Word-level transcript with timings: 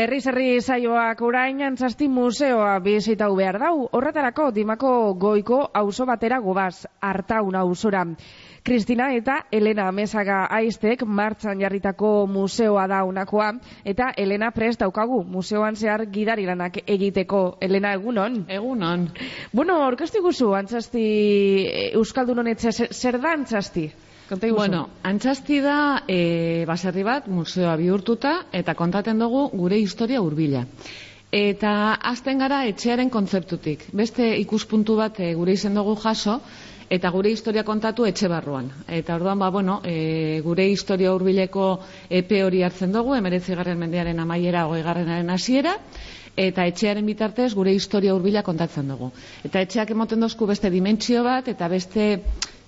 Herri 0.00 0.18
zerri 0.24 0.44
saioak 0.64 1.18
orain 1.28 1.58
antzasti 1.66 2.06
museoa 2.08 2.78
bizitau 2.80 3.34
behar 3.36 3.58
dau. 3.60 3.74
Horretarako 3.98 4.46
dimako 4.56 4.92
goiko 5.20 5.58
auzo 5.80 6.06
batera 6.08 6.38
gobaz, 6.40 6.86
hartaun 7.04 7.58
auzora. 7.60 8.06
Kristina 8.64 9.10
eta 9.12 9.36
Elena 9.52 9.90
Mesaga 9.92 10.38
aiztek 10.56 11.04
martxan 11.04 11.60
jarritako 11.60 12.14
museoa 12.32 12.86
da 12.88 13.02
unakoa, 13.04 13.52
eta 13.84 14.12
Elena 14.16 14.50
prest 14.56 14.80
daukagu 14.80 15.20
museoan 15.36 15.76
zehar 15.76 16.06
gidari 16.14 16.48
lanak 16.48 16.80
egiteko. 16.86 17.58
Elena, 17.60 17.92
egunon? 18.00 18.44
Egunon. 18.48 19.08
Bueno, 19.52 19.82
orkestu 19.84 20.24
guzu, 20.24 20.54
antzasti 20.56 21.04
Euskaldun 21.92 22.40
honetze, 22.40 22.72
zer 22.88 23.20
da 23.20 23.36
antzasti? 23.36 23.90
Konta. 24.30 24.46
Bueno, 24.54 24.84
antxasti 25.02 25.56
da 25.58 26.04
e, 26.06 26.62
baserri 26.68 27.02
bat 27.02 27.24
museoa 27.26 27.72
bihurtuta 27.80 28.34
eta 28.54 28.76
kontaten 28.78 29.18
dugu 29.18 29.48
gure 29.50 29.78
historia 29.82 30.20
hurbila. 30.22 30.60
Eta 31.34 31.72
azten 32.12 32.38
gara 32.38 32.60
etxearen 32.70 33.10
kontzeptutik. 33.10 33.88
Beste 33.90 34.28
ikuspuntu 34.38 34.94
bat 35.00 35.18
e, 35.18 35.32
gure 35.34 35.56
izen 35.58 35.74
dugu 35.74 35.96
jaso, 35.98 36.36
eta 36.90 37.10
gure 37.10 37.32
historia 37.34 37.64
kontatu 37.66 38.06
etxe 38.06 38.30
barruan. 38.30 38.70
Eta 38.86 39.16
orduan, 39.18 39.42
ba, 39.42 39.50
bueno, 39.50 39.80
e, 39.82 40.38
gure 40.46 40.68
historia 40.70 41.10
hurbileko 41.14 41.66
epe 42.22 42.44
hori 42.46 42.62
hartzen 42.62 42.94
dugu, 42.94 43.16
emeretzi 43.18 43.58
garren 43.58 43.82
mendearen 43.82 44.22
amaiera, 44.22 44.68
hogei 44.70 44.84
garrenaren 44.86 45.30
hasiera, 45.34 45.74
eta 46.36 46.66
etxearen 46.70 47.06
bitartez 47.06 47.50
gure 47.58 47.74
historia 47.74 48.14
hurbila 48.14 48.46
kontatzen 48.46 48.94
dugu. 48.94 49.10
Eta 49.42 49.66
etxeak 49.66 49.90
emoten 49.90 50.22
dozku 50.22 50.46
beste 50.46 50.70
dimentsio 50.70 51.26
bat, 51.26 51.50
eta 51.50 51.68
beste 51.68 52.10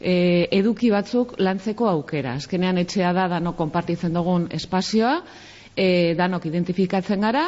e, 0.03 0.49
eduki 0.59 0.91
batzuk 0.91 1.37
lantzeko 1.39 1.89
aukera. 1.89 2.35
Azkenean 2.41 2.83
etxea 2.83 3.13
da 3.17 3.29
danok 3.37 3.57
konpartitzen 3.57 4.13
dugun 4.19 4.49
espazioa, 4.51 5.21
e, 5.77 6.15
danok 6.19 6.47
identifikatzen 6.51 7.23
gara, 7.23 7.47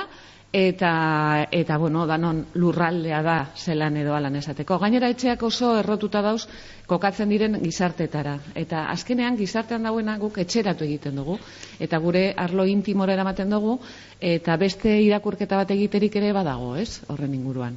eta 0.54 1.48
eta 1.50 1.76
bueno, 1.82 2.06
danon 2.06 2.44
lurraldea 2.54 3.22
da 3.26 3.38
zelan 3.58 3.96
edo 3.98 4.14
alan 4.14 4.36
esateko. 4.38 4.78
Gainera 4.78 5.10
etxeak 5.10 5.42
oso 5.42 5.72
errotuta 5.80 6.22
dauz 6.22 6.44
kokatzen 6.86 7.30
diren 7.32 7.58
gizartetara 7.62 8.38
eta 8.54 8.86
azkenean 8.92 9.38
gizartean 9.40 9.86
dauena 9.88 10.16
guk 10.20 10.38
etxeratu 10.42 10.84
egiten 10.84 11.16
dugu 11.16 11.38
eta 11.80 11.98
gure 11.98 12.24
arlo 12.36 12.66
intimora 12.68 13.14
eramaten 13.16 13.50
dugu 13.50 13.78
eta 14.20 14.56
beste 14.56 14.92
irakurketa 15.04 15.56
bat 15.60 15.70
egiterik 15.74 16.14
ere 16.16 16.32
badago, 16.32 16.74
ez? 16.80 17.02
Horren 17.12 17.34
inguruan. 17.34 17.76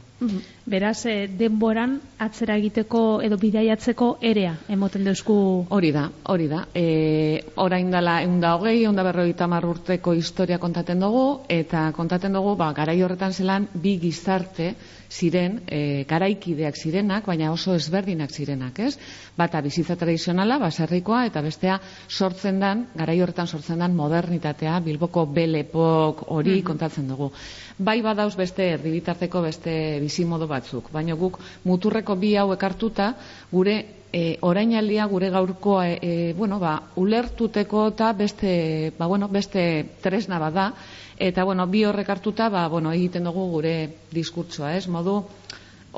Beraz, 0.65 1.05
eh, 1.05 1.27
denboran 1.27 1.97
atzera 2.23 2.55
egiteko 2.57 3.21
edo 3.25 3.37
bidaiatzeko 3.41 4.17
erea 4.21 4.55
emoten 4.69 5.03
deusku 5.03 5.35
Hori 5.69 5.91
da, 5.91 6.07
hori 6.31 6.47
da. 6.47 6.63
E, 6.73 7.43
orain 7.55 7.91
dela 7.91 8.21
eunda 8.23 8.53
hogei, 8.55 8.83
eunda 8.85 9.03
berrogeita 9.03 9.45
hamar 9.45 9.65
urteko 9.65 10.13
historia 10.13 10.59
kontaten 10.59 10.99
dugu, 11.03 11.41
eta 11.49 11.91
kontaten 11.95 12.33
dugu, 12.33 12.55
ba, 12.55 12.71
garai 12.73 13.01
horretan 13.03 13.33
zelan, 13.33 13.67
bi 13.73 13.97
gizarte 13.99 14.73
ziren, 15.09 15.61
e, 15.67 16.03
garaikideak 16.07 16.75
zirenak, 16.77 17.25
baina 17.25 17.51
oso 17.51 17.75
ezberdinak 17.75 18.31
zirenak, 18.31 18.79
ez? 18.79 18.97
Bata 19.37 19.61
bizitza 19.61 19.95
tradizionala, 19.95 20.59
baserrikoa, 20.59 21.25
eta 21.29 21.41
bestea 21.41 21.79
sortzen 22.07 22.59
dan, 22.59 22.87
garai 22.95 23.19
horretan 23.21 23.47
sortzen 23.47 23.79
dan 23.79 23.95
modernitatea, 23.95 24.79
bilboko 24.85 25.25
belepok 25.25 26.25
hori 26.35 26.61
kontatzen 26.63 27.07
dugu. 27.07 27.31
Bai 27.77 28.01
badauz 28.01 28.35
beste 28.35 28.71
erdibitarteko 28.77 29.41
beste 29.45 29.73
bizimodo 30.01 30.47
batzuk, 30.47 30.91
baina 30.91 31.15
guk 31.15 31.39
muturreko 31.63 32.15
bi 32.15 32.35
hauek 32.35 32.63
hartuta, 32.63 33.13
gure 33.51 33.77
e, 34.17 34.37
orainaldia 34.41 35.05
gure 35.11 35.29
gaurkoa 35.33 35.87
e, 35.89 35.97
e, 36.01 36.33
bueno, 36.37 36.57
ba, 36.59 36.73
ulertuteko 36.97 37.87
eta 37.93 38.13
beste, 38.17 38.53
ba, 38.97 39.05
bueno, 39.05 39.29
beste 39.29 39.63
tresna 40.01 40.39
bada 40.41 40.71
eta 41.17 41.43
bueno, 41.43 41.65
bi 41.67 41.83
horrek 41.85 42.09
hartuta 42.13 42.49
ba, 42.53 42.67
bueno, 42.69 42.93
egiten 42.93 43.25
dugu 43.29 43.47
gure 43.51 43.73
diskurtsoa, 44.13 44.75
ez? 44.77 44.85
Modu 44.87 45.19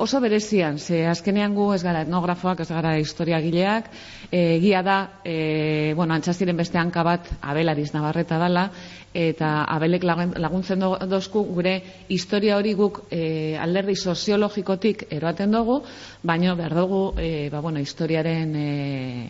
oso 0.00 0.20
berezian, 0.20 0.78
ze 0.78 1.04
azkenean 1.06 1.54
gu 1.54 1.72
ez 1.74 1.82
gara 1.84 2.02
etnografoak, 2.06 2.60
ez 2.64 2.68
gara 2.72 2.94
historiagileak, 2.98 3.90
e, 4.30 4.56
egia 4.56 4.82
da, 4.82 4.96
e, 5.24 5.92
bueno, 5.96 6.14
antzaziren 6.14 6.56
beste 6.56 6.78
hanka 6.78 7.02
bat 7.04 7.28
abelariz 7.40 7.92
nabarreta 7.92 8.38
dala, 8.40 8.70
eta 9.12 9.64
abelek 9.66 10.04
lagun- 10.06 10.36
laguntzen 10.38 10.78
do- 10.78 10.96
dozku 11.10 11.42
gure 11.44 11.82
historia 12.08 12.56
hori 12.56 12.74
guk 12.78 13.02
e, 13.10 13.56
alderdi 13.58 13.96
soziologikotik 13.96 15.08
eroaten 15.10 15.50
dugu, 15.50 15.80
baino 16.22 16.54
behar 16.56 16.74
dugu 16.78 17.00
e, 17.18 17.48
ba, 17.50 17.60
bueno, 17.60 17.80
historiaren 17.82 18.54
e, 18.54 19.28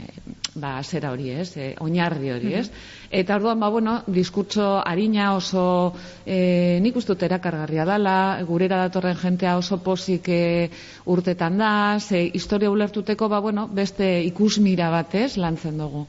ba, 0.54 0.82
zera 0.84 1.12
hori, 1.14 1.30
ez? 1.32 1.56
E, 1.56 1.70
oinarri 1.80 2.30
hori, 2.34 2.52
ez? 2.60 2.66
Eta 3.10 3.36
orduan, 3.40 3.58
ba, 3.58 3.70
bueno, 3.72 4.02
diskurtso 4.06 4.82
harina 4.84 5.32
oso 5.34 5.94
e, 6.26 6.78
nik 6.84 6.96
uste 7.00 7.14
dut 7.14 7.24
erakargarria 7.26 7.86
dala, 7.88 8.18
gurera 8.46 8.82
datorren 8.84 9.16
jentea 9.16 9.56
oso 9.56 9.80
pozik 9.82 10.28
e, 10.28 10.59
urtetan 11.06 11.58
da, 11.58 11.72
ze 12.00 12.24
historia 12.34 12.70
ulertuteko, 12.70 13.28
ba, 13.28 13.40
bueno, 13.40 13.68
beste 13.68 14.10
ikusmira 14.26 14.90
batez 14.90 15.36
lantzen 15.36 15.78
dugu. 15.78 16.06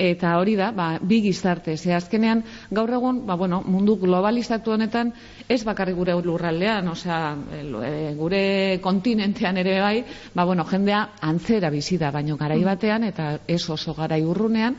Eta 0.00 0.38
hori 0.40 0.54
da, 0.56 0.70
ba, 0.72 0.94
bi 1.02 1.18
gizarte, 1.20 1.74
ze 1.76 1.92
azkenean 1.92 2.40
gaur 2.72 2.88
egun, 2.96 3.20
ba, 3.28 3.36
bueno, 3.36 3.60
mundu 3.68 3.98
globalizatu 4.00 4.72
honetan, 4.72 5.12
ez 5.44 5.60
bakarrik 5.68 5.98
gure 5.98 6.14
lurraldean, 6.24 6.88
osea, 6.88 7.20
e, 7.60 7.92
gure 8.16 8.42
kontinentean 8.80 9.60
ere 9.60 9.76
bai, 9.84 9.98
ba, 10.32 10.48
bueno, 10.48 10.64
jendea 10.64 11.02
antzera 11.20 11.68
bizi 11.68 12.00
da, 12.00 12.10
baino 12.16 12.40
garai 12.40 12.62
batean, 12.64 13.04
eta 13.04 13.34
ez 13.46 13.62
oso 13.68 13.92
garai 13.98 14.22
urrunean, 14.24 14.78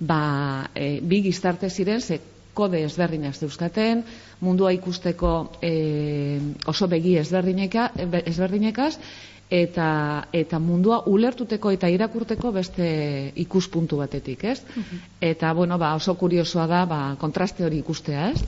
ba, 0.00 0.70
e, 0.74 1.00
bi 1.04 1.20
gizarte 1.28 1.68
ziren, 1.68 2.00
ze 2.00 2.31
kode 2.54 2.82
ezberdinak 2.84 3.34
zeuzkaten, 3.34 4.04
mundua 4.40 4.72
ikusteko 4.76 5.32
e, 5.62 5.74
oso 6.68 6.88
begi 6.88 7.16
ezberdineka, 7.22 7.90
ezberdinekaz, 8.24 8.96
eta, 9.52 9.88
eta 10.32 10.58
mundua 10.62 11.02
ulertuteko 11.12 11.72
eta 11.76 11.90
irakurteko 11.92 12.52
beste 12.54 12.86
ikuspuntu 13.44 14.00
batetik, 14.00 14.46
ez? 14.48 14.58
Eta, 15.20 15.52
bueno, 15.52 15.76
ba, 15.78 15.92
oso 15.98 16.16
kuriosoa 16.16 16.66
da, 16.70 16.84
ba, 16.88 17.00
kontraste 17.20 17.66
hori 17.66 17.82
ikustea, 17.84 18.30
ez? 18.32 18.42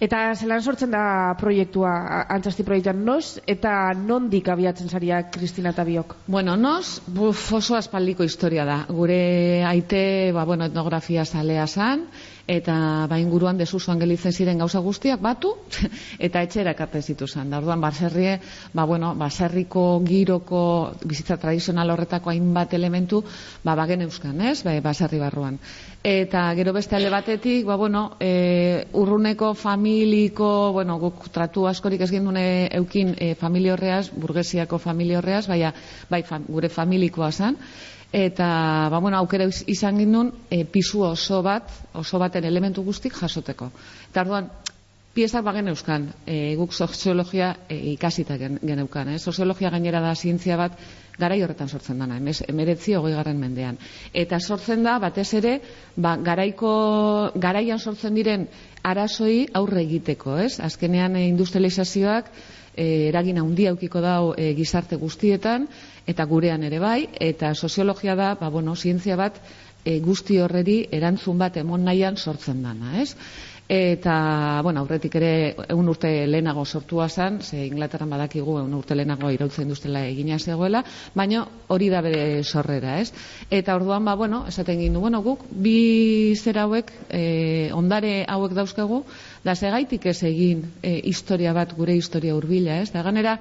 Eta 0.00 0.20
zelan 0.38 0.62
sortzen 0.62 0.92
da 0.94 1.34
proiektua, 1.40 1.90
antzasti 2.30 2.64
proiektuan, 2.64 3.02
noz 3.04 3.42
eta 3.50 3.92
nondik 3.98 4.48
abiatzen 4.48 4.88
zaria 4.88 5.24
Kristina 5.34 5.74
eta 5.74 5.84
biok? 5.84 6.14
Bueno, 6.30 6.54
nos, 6.56 7.02
buf, 7.06 7.48
oso 7.58 7.76
aspaldiko 7.76 8.24
historia 8.24 8.64
da. 8.64 8.78
Gure 8.88 9.20
aite, 9.68 10.02
ba, 10.32 10.46
bueno, 10.48 10.70
etnografia 10.70 11.26
zalea 11.26 11.66
zan, 11.66 12.06
eta 12.48 13.06
ba, 13.10 13.18
inguruan 13.20 13.58
desuzuan 13.60 14.00
gelitzen 14.00 14.32
ziren 14.32 14.58
gauza 14.62 14.80
guztiak 14.80 15.20
batu, 15.20 15.52
eta 16.26 16.42
etxera 16.42 16.72
ekartzen 16.72 17.04
zituzan. 17.12 17.50
Da, 17.52 17.60
orduan, 17.60 17.80
baserrie, 17.84 18.38
ba, 18.72 18.86
bueno, 18.88 19.12
baserriko 19.20 19.84
giroko 20.06 20.62
bizitza 21.04 21.36
tradizional 21.36 21.92
horretako 21.92 22.32
hainbat 22.32 22.72
elementu, 22.78 23.20
ba, 23.64 23.76
bagen 23.76 24.06
euskan, 24.08 24.40
ez, 24.40 24.62
ba, 24.64 24.72
baserri 24.80 25.20
barruan. 25.20 25.60
Eta 26.08 26.46
gero 26.56 26.72
beste 26.72 26.96
ale 26.96 27.10
batetik, 27.12 27.66
ba, 27.68 27.76
bueno, 27.76 28.16
e, 28.18 28.86
urruneko 28.96 29.52
familiko, 29.52 30.72
bueno, 30.72 30.96
guk 31.02 31.28
tratu 31.34 31.66
askorik 31.68 32.06
ez 32.06 32.10
gendune 32.14 32.46
eukin 32.80 33.12
e, 33.18 33.34
familia 33.36 33.76
horreaz, 33.76 34.08
burgesiako 34.16 34.80
familia 34.80 35.20
horreaz, 35.20 35.44
baina, 35.52 35.74
bai, 36.08 36.22
fam, 36.24 36.48
gure 36.48 36.72
familikoa 36.72 37.28
zan, 37.32 37.60
eta, 38.12 38.88
ba, 38.90 38.98
bueno, 38.98 39.18
aukera 39.18 39.44
iz- 39.44 39.64
izan 39.66 39.98
gindun, 39.98 40.32
e, 40.50 40.64
pisu 40.64 41.02
oso 41.04 41.42
bat, 41.42 41.68
oso 41.92 42.18
baten 42.18 42.44
elementu 42.44 42.82
guztik 42.82 43.12
jasoteko. 43.14 43.70
Eta 44.10 44.22
orduan, 44.24 44.48
piezak 45.14 45.42
bagen 45.44 45.68
euskan, 45.68 46.08
e, 46.26 46.54
guk 46.56 46.72
soziologia 46.72 47.56
e, 47.68 47.76
ikasita 47.94 48.36
gen, 48.38 48.58
geneukan, 48.62 49.08
eh? 49.14 49.18
soziologia 49.18 49.70
gainera 49.70 50.00
da 50.00 50.14
zientzia 50.14 50.56
bat 50.56 50.76
garai 51.18 51.40
horretan 51.42 51.68
sortzen 51.68 51.98
dana, 51.98 52.16
emez, 52.22 52.42
emeretzi 52.46 52.94
hogei 52.94 53.14
garren 53.16 53.40
mendean. 53.40 53.78
Eta 54.14 54.38
sortzen 54.38 54.84
da, 54.86 54.98
batez 55.02 55.32
ere, 55.34 55.56
ba, 55.96 56.16
garaiko, 56.16 57.32
garaian 57.34 57.78
sortzen 57.82 58.14
diren 58.14 58.46
arazoi 58.86 59.48
aurre 59.58 59.82
egiteko, 59.82 60.36
ez? 60.38 60.60
Azkenean 60.62 61.16
e, 61.18 61.26
industrializazioak 61.32 62.30
e, 62.78 63.08
eragin 63.10 63.40
handia 63.42 63.72
aukiko 63.74 64.00
dau 64.04 64.34
e, 64.38 64.52
gizarte 64.54 64.96
guztietan, 64.96 65.66
eta 66.06 66.24
gurean 66.30 66.62
ere 66.62 66.78
bai, 66.78 67.08
eta 67.20 67.54
soziologia 67.54 68.14
da, 68.16 68.34
ba, 68.40 68.48
bueno, 68.54 68.76
zientzia 68.76 69.18
bat 69.18 69.40
e, 69.84 69.98
guzti 70.04 70.38
horreri 70.40 70.78
erantzun 70.94 71.38
bat 71.42 71.58
emon 71.60 71.84
nahian 71.84 72.16
sortzen 72.16 72.62
dana, 72.62 72.94
ez? 73.02 73.14
Eta, 73.68 74.62
bueno, 74.64 74.80
aurretik 74.80 75.18
ere 75.20 75.30
egun 75.68 75.90
urte 75.92 76.08
lehenago 76.26 76.62
sortua 76.64 77.04
zen, 77.12 77.42
ze 77.44 77.66
Inglaterran 77.66 78.08
badakigu 78.08 78.54
egun 78.62 78.72
urte 78.78 78.96
lehenago 78.96 79.28
irautza 79.28 79.60
industela 79.60 80.06
egina 80.08 80.38
zegoela, 80.38 80.80
baina 81.14 81.42
hori 81.68 81.90
da 81.92 82.00
bere 82.00 82.42
sorrera, 82.44 82.96
ez? 83.02 83.12
Eta 83.50 83.76
orduan, 83.76 84.08
ba, 84.08 84.14
bueno, 84.16 84.46
esaten 84.48 84.80
gindu, 84.80 85.04
bueno, 85.04 85.20
guk 85.20 85.44
bi 85.52 86.34
zera 86.40 86.64
hauek, 86.64 86.94
e, 87.12 87.68
ondare 87.76 88.24
hauek 88.24 88.56
dauzkagu, 88.56 89.02
da 89.44 89.54
segaitik 89.54 90.06
ez 90.06 90.22
egin 90.24 90.64
e, 90.80 91.02
historia 91.04 91.52
bat, 91.52 91.76
gure 91.76 91.92
historia 91.92 92.40
hurbila, 92.40 92.80
ez? 92.80 92.88
Da 92.96 93.04
ganera, 93.04 93.36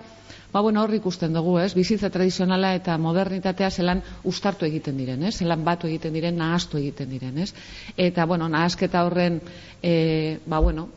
ba, 0.57 0.61
bueno, 0.61 0.81
hor 0.81 0.93
ikusten 0.97 1.35
dugu, 1.37 1.59
ez? 1.61 1.75
Bizitza 1.77 2.09
tradizionala 2.09 2.71
eta 2.73 2.95
modernitatea 2.97 3.67
zelan 3.69 3.99
ustartu 4.25 4.65
egiten 4.65 4.97
diren, 4.97 5.27
ez? 5.29 5.35
Zelan 5.37 5.61
batu 5.61 5.85
egiten 5.85 6.15
diren, 6.17 6.33
nahastu 6.41 6.79
egiten 6.79 7.11
diren, 7.13 7.37
ez? 7.43 7.51
Eta, 7.93 8.25
bueno, 8.25 8.47
nahasketa 8.49 9.03
horren, 9.05 9.37
e, 9.85 10.39
ba, 10.49 10.57
bueno, 10.57 10.87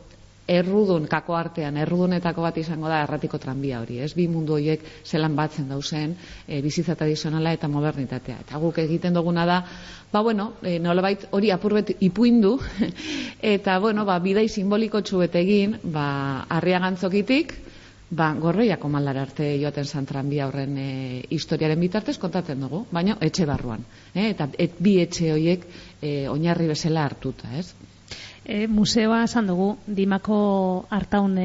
errudun, 0.49 1.05
kako 1.05 1.37
artean, 1.37 1.77
errudunetako 1.77 2.41
bat 2.41 2.57
izango 2.57 2.89
da 2.89 3.03
erratiko 3.05 3.37
tranbia 3.37 3.83
hori, 3.83 3.99
ez? 4.01 4.15
Bi 4.17 4.25
mundu 4.31 4.57
horiek 4.57 4.81
zelan 5.05 5.37
batzen 5.37 5.69
dauzen, 5.69 6.17
e, 6.47 6.63
bizitza 6.65 6.97
tradizionala 6.97 7.53
eta 7.53 7.69
modernitatea. 7.69 8.41
Eta 8.47 8.65
guk 8.65 8.81
egiten 8.81 9.13
duguna 9.13 9.45
da, 9.45 9.61
ba 10.11 10.25
bueno, 10.25 10.55
e, 10.65 10.79
nolabait 10.81 11.27
hori 11.29 11.53
apurbet 11.53 11.93
ipuindu, 12.01 12.57
eta 13.55 13.77
bueno, 13.77 14.09
ba, 14.09 14.17
bidai 14.17 14.49
simboliko 14.49 15.05
txuet 15.05 15.37
egin, 15.45 15.77
ba, 15.83 16.07
arriagantzokitik, 16.49 17.59
ba, 18.11 18.33
gorreiako 18.35 18.89
maldar 18.91 19.17
arte 19.21 19.53
joaten 19.61 19.87
zan 19.87 20.05
tranbia 20.05 20.47
horren 20.49 20.75
e, 20.77 20.89
historiaren 21.31 21.79
bitartez 21.79 22.17
kontatzen 22.19 22.59
dugu, 22.61 22.83
baina 22.91 23.15
etxe 23.23 23.47
barruan. 23.47 23.85
E, 24.13 24.27
eta 24.33 24.49
et, 24.59 24.75
bi 24.79 24.97
etxe 25.01 25.31
horiek 25.33 25.65
e, 26.01 26.27
oinarri 26.29 26.67
bezala 26.71 27.05
hartuta, 27.07 27.49
ez? 27.57 27.71
E, 28.43 28.67
museoa 28.67 29.23
esan 29.23 29.47
dugu, 29.47 29.75
dimako 29.87 30.37
hartaun 30.89 31.37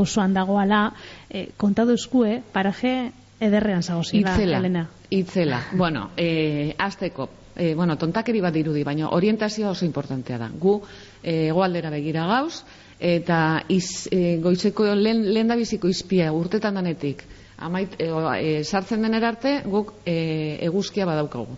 auzoan 0.00 0.34
dagoala, 0.34 0.88
e, 1.30 1.50
kontatu 1.56 1.94
eskue, 1.94 2.40
paraje 2.52 3.12
ederrean 3.40 3.82
zagozi, 3.82 4.18
itzela, 4.20 4.58
Elena. 4.58 4.88
Itzela, 5.10 5.62
bueno, 5.78 6.10
e, 6.16 6.74
azteko, 6.78 7.28
e, 7.56 7.74
bueno, 7.74 7.96
tontakeri 7.98 8.42
bat 8.42 8.54
dirudi, 8.54 8.82
baina 8.84 9.14
orientazioa 9.14 9.72
oso 9.76 9.86
importantea 9.86 10.38
da. 10.38 10.50
Gu, 10.50 10.80
e, 11.22 11.48
egoaldera 11.48 11.90
begira 11.94 12.26
gauz, 12.26 12.64
eta 13.00 13.62
iz, 13.68 14.08
e, 14.12 14.38
goizeko 14.44 14.84
lehen, 14.94 15.24
lehen 15.32 15.48
da 15.48 15.56
biziko 15.56 15.88
izpia 15.88 16.30
urtetan 16.36 16.76
danetik, 16.76 17.24
amait, 17.58 17.96
e, 17.98 18.08
e, 18.08 18.64
sartzen 18.64 19.02
den 19.02 19.16
arte, 19.24 19.60
guk 19.64 19.94
e, 20.04 20.58
eguzkia 20.68 21.06
badaukagu. 21.08 21.56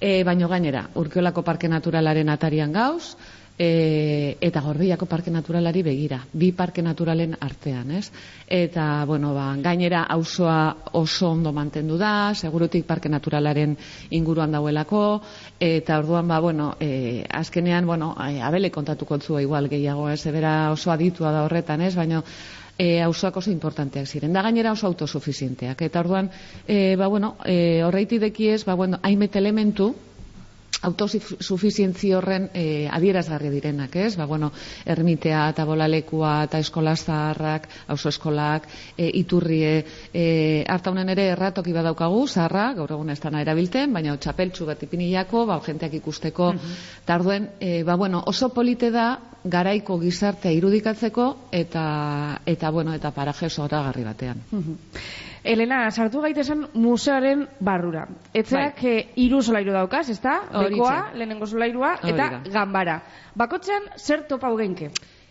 E, 0.00 0.24
baino 0.24 0.48
gainera, 0.48 0.88
urkiolako 0.96 1.42
parke 1.46 1.68
naturalaren 1.68 2.28
atarian 2.32 2.72
gauz, 2.72 3.14
e, 3.60 4.38
eta 4.40 4.62
gorriako 4.64 5.04
parke 5.04 5.28
naturalari 5.30 5.82
begira, 5.84 6.22
bi 6.32 6.48
parke 6.56 6.80
naturalen 6.80 7.34
artean, 7.44 7.90
ez? 7.92 8.06
Eta, 8.48 9.04
bueno, 9.04 9.34
ba, 9.36 9.50
gainera 9.60 10.06
auzoa 10.16 10.88
oso 10.96 11.28
ondo 11.28 11.52
mantendu 11.52 11.98
da, 12.00 12.32
segurutik 12.34 12.86
parke 12.88 13.12
naturalaren 13.12 13.76
inguruan 14.16 14.56
dauelako, 14.56 15.20
eta 15.60 16.00
orduan, 16.00 16.32
ba, 16.32 16.40
bueno, 16.40 16.72
e, 16.80 17.26
azkenean, 17.28 17.84
bueno, 17.84 18.14
abele 18.16 18.72
kontatuko 18.72 19.20
zua 19.20 19.42
igual 19.44 19.68
gehiago, 19.68 20.08
ez? 20.08 20.24
Ebera 20.24 20.72
oso 20.72 20.90
aditua 20.90 21.30
da 21.36 21.44
horretan, 21.44 21.84
ez? 21.84 21.94
Baina, 22.00 22.24
e, 22.80 23.02
auzoak 23.04 23.42
oso 23.44 23.52
importanteak 23.52 24.08
ziren. 24.08 24.32
Da 24.32 24.40
gainera 24.40 24.72
oso 24.72 24.88
autosuficienteak. 24.88 25.82
Eta 25.84 26.00
orduan, 26.00 26.30
e, 26.66 26.96
ba, 26.96 27.12
bueno, 27.12 27.36
e, 27.44 27.82
horreiti 27.84 28.16
dekiez, 28.18 28.64
ba, 28.64 28.72
bueno, 28.72 29.04
hainbet 29.04 29.36
elementu, 29.36 29.92
autosuficientzia 30.82 32.18
horren 32.18 32.48
e, 32.54 32.88
adierazgarri 32.90 33.50
direnak, 33.52 33.96
ez? 33.96 34.14
Ba, 34.16 34.26
bueno, 34.26 34.50
ermitea 34.88 35.42
eta 35.52 35.66
bolalekua 35.68 36.34
eta 36.48 36.60
eskola 36.62 36.94
zaharrak, 36.96 37.68
auzo 37.92 38.08
eskolak, 38.08 38.68
e, 38.96 39.10
iturrie, 39.20 39.74
e, 40.12 40.24
harta 40.68 40.92
honen 40.92 41.12
ere 41.12 41.28
erratoki 41.34 41.74
badaukagu, 41.76 42.26
zaharra, 42.28 42.70
gaur 42.78 42.96
egun 42.96 43.10
ez 43.10 43.20
erabilten, 43.20 43.92
baina 43.92 44.16
txapeltxu 44.16 44.66
bat 44.66 44.82
ipinilako, 44.82 45.46
ba, 45.46 45.60
jenteak 45.66 46.00
ikusteko, 46.00 46.52
mm 46.54 46.78
tarduen, 47.10 47.48
e, 47.58 47.82
ba, 47.82 47.96
bueno, 47.96 48.22
oso 48.26 48.50
polite 48.54 48.90
da, 48.90 49.18
garaiko 49.44 49.98
gizartea 49.98 50.52
irudikatzeko, 50.52 51.48
eta, 51.50 52.40
eta 52.46 52.70
bueno, 52.70 52.94
eta 52.94 53.10
paraje 53.10 53.48
zoragarri 53.50 54.04
batean. 54.04 54.44
Elena, 55.44 55.90
sartu 55.90 56.20
gaitezen 56.20 56.66
museoaren 56.74 57.46
barrura. 57.60 58.06
Etzeak 58.34 58.82
bai. 58.82 58.96
Hiru 59.16 59.40
solairu 59.42 59.72
daukaz, 59.72 60.08
ezta? 60.12 60.40
Bekoa, 60.52 61.12
lehenengo 61.14 61.46
solairua 61.46 61.94
eta 62.04 62.28
ganbara. 62.52 63.00
Bakotzean 63.34 63.88
zer 63.96 64.26
topau 64.28 64.56
genke? 64.58 64.90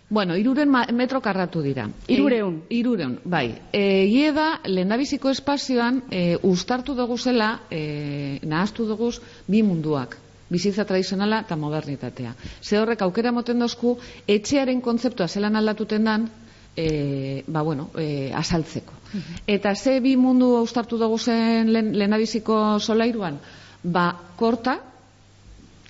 Bueno, 0.10 0.36
iruren 0.36 0.72
metro 0.98 1.22
karratu 1.22 1.62
dira. 1.62 1.86
Irureun? 2.08 2.64
E, 2.68 2.80
irureun, 2.80 3.20
bai. 3.24 3.60
E, 3.72 4.32
da, 4.34 4.60
lehendabiziko 4.66 5.30
espazioan, 5.30 6.02
e, 6.10 6.40
ustartu 6.42 6.96
dugu 6.98 7.18
zela, 7.18 7.62
e, 7.70 8.40
nahaztu 8.42 8.88
dugu 8.90 9.12
bi 9.48 9.62
munduak 9.62 10.18
bizitza 10.50 10.86
tradizionala 10.86 11.44
eta 11.46 11.56
modernitatea. 11.56 12.34
Ze 12.62 12.80
horrek 12.80 13.04
aukera 13.06 13.32
moten 13.32 13.60
dozku, 13.60 14.00
etxearen 14.28 14.82
kontzeptua 14.82 15.28
zelan 15.28 15.56
aldatuten 15.56 16.10
dan, 16.10 16.30
e, 16.76 17.44
ba, 17.46 17.62
bueno, 17.62 17.92
e, 17.96 18.32
asaltzeko. 18.34 18.99
Eta 19.48 19.76
ze 19.76 20.00
bi 20.00 20.16
mundu 20.18 20.56
austartu 20.58 20.98
dugu 20.98 21.18
zen 21.18 21.72
lehenabiziko 21.74 22.80
solairuan? 22.80 23.40
Ba, 23.84 24.12
korta, 24.38 24.78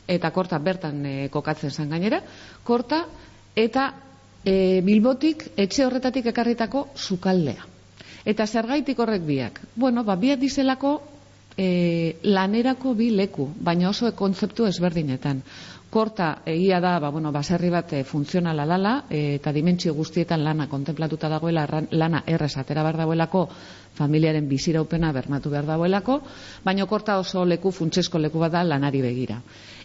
eta 0.07 0.31
korta 0.31 0.59
bertan 0.59 1.05
e, 1.05 1.15
kokatzen 1.29 1.71
zen 1.71 1.89
gainera, 1.89 2.21
korta 2.63 3.03
eta 3.55 3.91
e, 4.43 4.81
bilbotik 4.85 5.49
etxe 5.57 5.85
horretatik 5.85 6.29
ekarritako 6.31 6.87
sukaldea. 6.95 7.67
Eta 8.25 8.45
zergaitik 8.45 8.99
horrek 8.99 9.23
biak? 9.25 9.61
Bueno, 9.75 10.03
ba, 10.03 10.15
biak 10.15 10.39
dizelako 10.39 10.99
e, 11.59 12.19
lanerako 12.23 12.95
bi 12.95 13.09
leku, 13.11 13.49
baina 13.59 13.89
oso 13.89 14.13
kontzeptu 14.15 14.69
ezberdinetan 14.69 15.43
korta 15.89 16.43
egia 16.45 16.79
da, 16.79 16.99
ba, 17.01 17.09
bueno, 17.09 17.31
baserri 17.33 17.69
bat 17.73 17.93
e, 17.97 18.03
funtzionala 18.05 18.65
dala, 18.69 18.93
e, 19.09 19.39
eta 19.39 19.51
dimentsio 19.51 19.95
guztietan 19.97 20.43
lana 20.45 20.69
kontemplatuta 20.69 21.29
dagoela, 21.29 21.65
lana 21.91 22.23
errez 22.27 22.55
atera 22.61 22.83
behar 22.85 22.99
dagoelako, 23.01 23.47
familiaren 23.97 24.47
biziraupena 24.47 25.11
bermatu 25.11 25.49
behar 25.49 25.65
dagoelako, 25.65 26.21
baina 26.63 26.85
korta 26.85 27.17
oso 27.19 27.43
leku, 27.45 27.73
funtsesko 27.73 28.21
leku 28.21 28.39
bat 28.39 28.53
da 28.53 28.63
lanari 28.63 29.01
begira. 29.01 29.41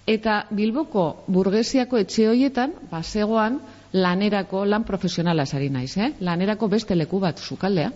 Eta 0.06 0.44
Bilboko 0.52 1.24
burgesiako 1.32 1.98
etxe 2.04 2.28
hoietan, 2.28 2.76
basegoan, 2.90 3.58
lanerako, 3.96 4.66
lan 4.68 4.84
profesionala 4.84 5.46
sari 5.46 5.70
naiz, 5.70 5.96
eh? 5.96 6.12
lanerako 6.20 6.68
beste 6.68 6.94
leku 6.94 7.20
bat 7.20 7.40
zukaldea. 7.40 7.92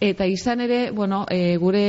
Eta 0.00 0.26
izan 0.26 0.60
ere, 0.66 0.90
bueno, 0.94 1.24
e, 1.30 1.56
gure 1.58 1.86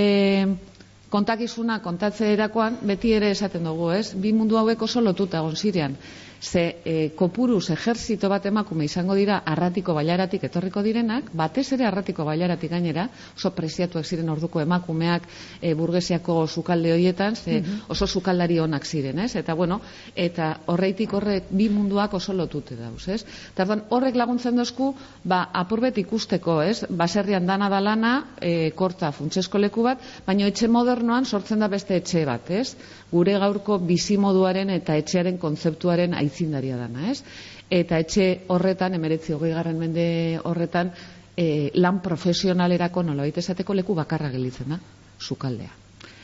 kontakizuna 1.14 1.80
kontatze 1.86 2.28
erakoan 2.34 2.78
beti 2.92 3.14
ere 3.20 3.30
esaten 3.36 3.64
dugu, 3.70 3.92
ez? 3.98 4.06
Bi 4.26 4.34
mundu 4.40 4.58
hauek 4.62 4.82
oso 4.88 5.02
lotuta 5.06 5.40
egon 5.44 5.56
zirean. 5.64 5.96
Ze 6.42 6.80
e, 6.86 7.10
kopuruz 7.20 7.70
ejertzito 7.74 8.30
bat 8.32 8.46
emakume 8.48 8.86
izango 8.88 9.16
dira 9.16 9.42
arratiko 9.46 9.94
bailaratik 9.94 10.46
etorriko 10.48 10.82
direnak, 10.86 11.34
batez 11.36 11.66
ere 11.76 11.86
arratiko 11.86 12.24
bailaratik 12.24 12.72
gainera, 12.72 13.10
oso 13.36 13.52
preziatuak 13.52 14.06
ziren 14.08 14.30
orduko 14.32 14.62
emakumeak 14.64 15.28
e, 15.62 15.74
burgesiako 15.76 16.48
sukalde 16.48 16.94
hoietan, 16.94 17.36
ze 17.36 17.60
mhm. 17.60 17.82
oso 17.90 18.08
sukaldari 18.08 18.60
onak 18.60 18.86
ziren, 18.86 19.20
ez? 19.20 19.36
Eta 19.36 19.54
bueno, 19.54 19.82
eta 20.16 20.54
horreitik 20.68 21.14
horrek 21.14 21.52
bi 21.52 21.68
munduak 21.70 22.14
oso 22.14 22.34
lotute 22.34 22.78
dauz, 22.80 23.08
ez? 23.10 23.26
Tardan 23.56 23.84
horrek 23.90 24.16
laguntzen 24.16 24.56
dozku, 24.56 24.94
ba, 25.24 25.50
apurbet 25.54 25.98
ikusteko, 25.98 26.62
ez? 26.64 26.86
Baserrian 26.90 27.46
dana 27.46 27.70
da 27.70 27.82
lana, 27.84 28.14
e, 28.40 28.72
korta 28.80 29.12
funtsesko 29.12 29.60
leku 29.60 29.84
bat, 29.84 30.00
baina 30.26 30.48
etxe 30.48 30.72
modernoan 30.72 31.26
sortzen 31.26 31.60
da 31.60 31.68
beste 31.68 32.00
etxe 32.00 32.24
bat, 32.26 32.50
ez? 32.50 32.78
Gure 33.12 33.36
gaurko 33.42 33.80
bizimoduaren 33.84 34.70
eta 34.70 34.96
etxearen 34.96 35.38
kontzeptuaren 35.42 36.14
aitzindaria 36.30 36.78
dana, 36.78 37.10
ez? 37.12 37.24
Eta 37.70 38.00
etxe 38.00 38.46
horretan, 38.54 38.96
emeretzi 38.96 39.36
hogei 39.36 39.52
garren 39.58 39.82
mende 39.82 40.06
horretan, 40.46 40.94
e, 41.36 41.72
lan 41.80 42.02
profesionalerako 42.06 43.04
nolabait 43.10 43.38
esateko 43.42 43.76
leku 43.78 43.98
bakarra 43.98 44.32
gelitzen 44.34 44.76
da, 44.76 44.80
sukaldea. 45.20 45.76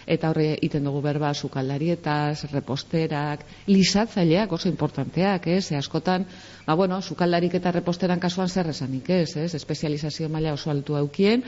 Eta 0.06 0.30
horre 0.30 0.52
iten 0.62 0.86
dugu 0.86 1.00
berba 1.02 1.32
sukaldarietas, 1.34 2.46
reposterak, 2.52 3.46
lisatzaileak 3.72 4.52
oso 4.54 4.70
importanteak, 4.70 5.48
ez? 5.50 5.72
E 5.72 5.80
askotan, 5.80 6.28
ba 6.68 6.76
bueno, 6.78 7.00
sukaldarik 7.02 7.58
eta 7.58 7.74
reposteran 7.74 8.22
kasuan 8.22 8.50
zer 8.50 8.70
esanik, 8.70 9.10
ez? 9.10 9.36
ez? 9.36 9.56
Espezializazio 9.58 10.30
maila 10.30 10.54
oso 10.54 10.70
altu 10.70 10.98
aukien, 11.00 11.42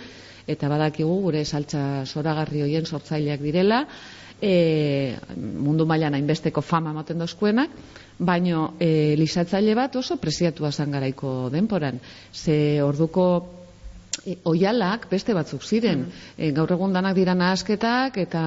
eta 0.48 0.72
badakigu 0.72 1.20
gure 1.28 1.44
saltza 1.46 2.06
zoragarri 2.06 2.64
hoien 2.66 2.86
sortzaileak 2.86 3.46
direla, 3.46 3.84
e, 4.42 5.18
mundu 5.38 5.86
mailan 5.86 6.18
hainbesteko 6.18 6.62
fama 6.62 6.92
ematen 6.96 7.20
dozkuenak, 7.20 7.70
baino 8.18 8.74
e, 8.80 9.16
lisatzaile 9.18 9.76
bat 9.78 9.96
oso 9.96 10.18
preziatua 10.18 10.72
zangaraiko 10.72 11.50
denporan. 11.54 12.00
Ze 12.34 12.82
orduko 12.82 13.28
e, 14.26 14.38
oialak 14.50 15.08
beste 15.12 15.34
batzuk 15.38 15.64
ziren. 15.64 16.08
Mm. 16.08 16.26
E, 16.38 16.52
gaur 16.56 16.72
egun 16.74 16.94
danak 16.94 17.16
dira 17.18 17.36
nahasketak 17.38 18.18
eta, 18.24 18.44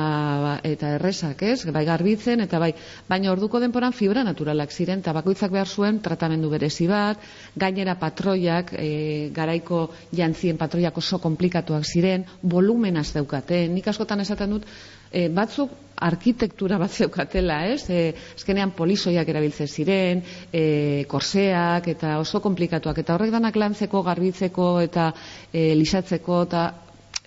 eta 0.66 0.94
erresak, 0.98 1.42
ez? 1.46 1.64
Bai 1.70 1.84
garbitzen 1.86 2.42
eta 2.46 2.58
bai. 2.62 2.72
Baina 3.08 3.32
orduko 3.32 3.60
denporan 3.62 3.94
fibra 3.96 4.24
naturalak 4.26 4.74
ziren 4.74 5.04
eta 5.04 5.14
bakoitzak 5.16 5.54
behar 5.54 5.68
zuen 5.68 6.00
tratamendu 6.02 6.50
berezi 6.50 6.88
bat, 6.90 7.22
gainera 7.56 7.96
patroiak, 8.00 8.74
e, 8.74 9.30
garaiko 9.34 9.88
jantzien 10.12 10.58
patroiak 10.58 10.98
oso 10.98 11.18
komplikatuak 11.22 11.86
ziren, 11.86 12.26
volumenaz 12.42 13.12
daukaten. 13.14 13.74
Nik 13.74 13.86
askotan 13.90 14.26
esaten 14.26 14.58
dut, 14.58 14.66
e, 15.12 15.28
batzuk 15.28 15.70
arkitektura 16.00 16.78
bat 16.80 16.90
zeukatela, 16.90 17.60
ez? 17.68 17.84
E, 17.92 18.14
azkenean 18.34 18.72
polisoiak 18.76 19.28
erabiltzen 19.28 19.68
ziren, 19.68 20.22
e, 20.52 21.04
korseak 21.10 21.90
eta 21.92 22.16
oso 22.22 22.40
komplikatuak 22.40 23.02
eta 23.02 23.16
horrek 23.16 23.34
danak 23.34 23.58
lantzeko, 23.60 24.02
garbitzeko 24.06 24.70
eta 24.86 25.10
e, 25.52 25.74
lisatzeko 25.76 26.42
eta 26.48 26.64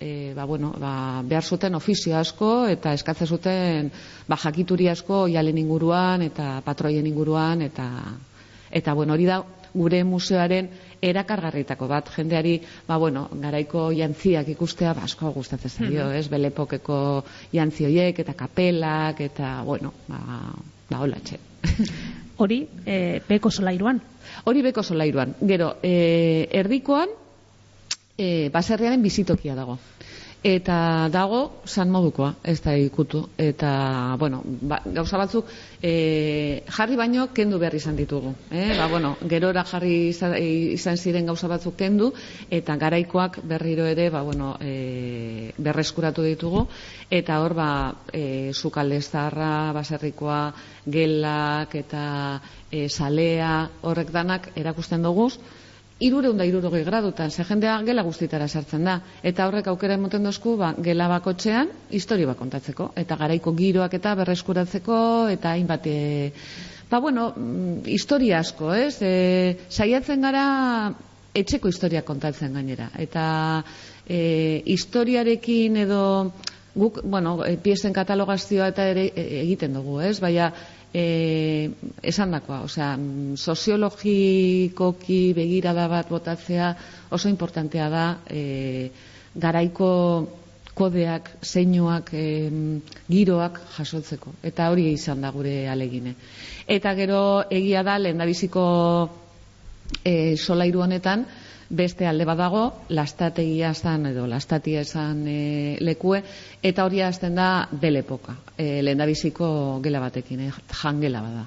e, 0.00 0.32
ba, 0.34 0.44
bueno, 0.44 0.74
ba, 0.78 1.22
behar 1.22 1.44
zuten 1.44 1.74
ofizio 1.78 2.18
asko 2.18 2.66
eta 2.70 2.92
eskatzen 2.98 3.30
zuten 3.30 3.90
ba, 4.28 4.36
jakituri 4.36 4.88
asko 4.90 5.26
jalen 5.30 5.58
inguruan 5.58 6.26
eta 6.26 6.60
patroien 6.66 7.06
inguruan 7.06 7.62
eta 7.62 7.88
eta 8.74 8.94
bueno, 8.94 9.14
hori 9.14 9.28
da 9.30 9.42
gure 9.74 10.02
museoaren 10.04 10.70
erakargarritako 11.04 11.88
bat 11.90 12.10
jendeari, 12.16 12.58
ba 12.88 12.96
bueno, 12.98 13.26
garaiko 13.42 13.90
jantziak 13.92 14.48
ikustea 14.54 14.94
ba 14.94 15.04
asko 15.08 15.32
gustatzen 15.34 15.70
zaio, 15.70 16.10
ez? 16.12 16.26
Belepokeko 16.32 16.98
jantzi 17.52 17.88
hoiek 17.88 18.18
eta 18.24 18.34
kapelak 18.38 19.20
eta 19.20 19.56
bueno, 19.66 19.92
ba 20.08 20.20
ba 20.90 21.00
holatxe. 21.00 21.38
Hori, 22.42 22.64
e, 22.86 23.20
beko 23.28 23.50
solairuan. 23.50 24.00
Hori 24.44 24.62
beko 24.62 24.82
solairuan. 24.82 25.36
Gero, 25.46 25.76
e, 25.82 26.48
erdikoan, 26.52 27.12
e, 28.18 28.50
baserriaren 28.54 29.02
bizitokia 29.02 29.54
dago. 29.54 29.78
Eta 30.44 31.08
dago 31.08 31.62
san 31.64 31.88
modukoa, 31.88 32.34
ez 32.44 32.58
da 32.60 32.74
ikutu. 32.76 33.22
Eta, 33.40 33.70
bueno, 34.20 34.42
ba, 34.44 34.82
gauza 34.84 35.16
batzuk 35.16 35.48
e, 35.80 36.60
jarri 36.68 36.98
baino 37.00 37.30
kendu 37.32 37.56
behar 37.62 37.72
izan 37.78 37.96
ditugu. 37.96 38.34
Eh? 38.52 38.74
Ba, 38.76 38.90
bueno, 38.92 39.14
gerora 39.24 39.64
jarri 39.64 40.10
izan, 40.10 40.36
izan 40.36 41.00
ziren 41.00 41.32
gauza 41.32 41.48
batzuk 41.48 41.78
kendu, 41.80 42.10
eta 42.52 42.76
garaikoak 42.76 43.40
berriro 43.48 43.88
ere 43.88 44.10
ba, 44.12 44.20
bueno, 44.20 44.52
e, 44.60 45.48
berreskuratu 45.56 46.28
ditugu. 46.28 46.66
Eta 47.08 47.40
hor, 47.40 47.56
ba, 47.56 47.70
e, 48.12 48.52
zukalde 48.52 49.00
zaharra, 49.00 49.72
baserrikoa, 49.72 50.44
gelak 50.84 51.80
eta 51.80 52.06
e, 52.68 52.90
salea, 52.90 53.70
horrek 53.80 54.12
danak 54.12 54.52
erakusten 54.60 55.08
dugu 55.08 55.30
irureun 56.02 56.36
da 56.38 56.44
irurogei 56.44 56.82
gradutan, 56.84 57.30
ze 57.30 57.44
jendea 57.44 57.76
gela 57.86 58.02
guztitara 58.02 58.48
sartzen 58.48 58.84
da. 58.84 58.98
Eta 59.22 59.46
horrek 59.46 59.68
aukera 59.70 59.94
emoten 59.94 60.24
dozku, 60.26 60.56
ba, 60.58 60.74
gela 60.78 61.08
bakotxean, 61.08 61.70
histori 61.90 62.26
kontatzeko. 62.26 62.90
Eta 62.96 63.16
garaiko 63.16 63.52
giroak 63.54 63.94
eta 63.94 64.14
berreskuratzeko, 64.14 65.28
eta 65.30 65.52
hainbat, 65.52 65.86
e, 65.86 66.32
ba, 66.90 66.98
bueno, 66.98 67.32
mm, 67.36 67.86
historia 67.86 68.40
asko, 68.40 68.74
ez? 68.74 69.00
E, 69.02 69.56
saiatzen 69.70 70.20
gara 70.20 70.92
etxeko 71.34 71.68
historia 71.68 72.02
kontatzen 72.02 72.52
gainera. 72.54 72.90
Eta 72.98 73.62
e, 74.06 74.62
historiarekin 74.66 75.76
edo 75.76 76.32
guk, 76.74 77.02
bueno, 77.04 77.38
e, 77.46 77.56
piezen 77.56 77.94
katalogazioa 77.94 78.72
eta 78.74 78.88
ere 78.90 79.10
e, 79.14 79.26
egiten 79.44 79.74
dugu, 79.78 80.00
ez? 80.00 80.18
Baina, 80.20 80.52
e, 80.94 81.70
esan 82.02 82.30
dakoa, 82.36 82.60
osea, 82.68 82.94
soziologikoki 83.34 85.18
begirada 85.34 85.88
bat 85.90 86.08
botatzea 86.08 86.70
oso 87.10 87.28
importantea 87.28 87.88
da 87.90 88.04
e, 88.30 88.90
garaiko 89.34 89.90
kodeak, 90.74 91.30
zeinuak, 91.42 92.10
e, 92.14 92.50
giroak 93.10 93.60
jasotzeko. 93.76 94.32
Eta 94.42 94.70
hori 94.70 94.88
izan 94.92 95.20
da 95.22 95.30
gure 95.34 95.68
alegine. 95.70 96.14
Eta 96.66 96.94
gero 96.98 97.20
egia 97.50 97.82
da, 97.86 97.98
lehen 97.98 98.18
da 98.18 98.26
biziko 98.26 98.64
e, 100.02 100.36
solairu 100.36 100.82
honetan, 100.86 101.26
beste 101.70 102.06
alde 102.06 102.24
badago, 102.24 102.64
lastategia 102.88 103.72
zan 103.74 104.06
edo 104.06 104.26
lastatia 104.26 104.82
esan 104.84 105.24
e, 105.28 105.76
lekue, 105.80 106.22
eta 106.62 106.84
hori 106.84 107.02
azten 107.02 107.34
da 107.34 107.68
belepoka, 107.70 108.36
e, 108.56 108.82
lehen 108.82 108.98
da 108.98 109.06
biziko 109.06 109.80
gela 109.82 110.00
batekin, 110.00 110.40
e, 110.40 110.52
jangela 110.82 111.22
bada. 111.24 111.46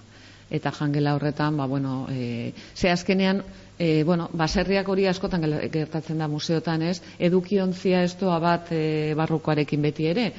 Eta 0.50 0.72
jangela 0.72 1.16
horretan, 1.16 1.58
ba, 1.58 1.66
bueno, 1.68 2.08
e, 2.10 2.54
ze 2.74 2.90
azkenean, 2.90 3.44
e, 3.78 4.04
bueno, 4.04 4.30
baserriak 4.34 4.88
hori 4.90 5.08
askotan 5.08 5.44
gertatzen 5.72 6.18
da 6.18 6.28
museotan, 6.28 6.82
ez? 6.82 7.02
Edukiontzia 7.20 8.04
ez 8.04 8.16
doa 8.20 8.40
bat 8.40 8.72
e, 8.72 9.14
barrukoarekin 9.16 9.82
beti 9.82 10.08
ere. 10.08 10.32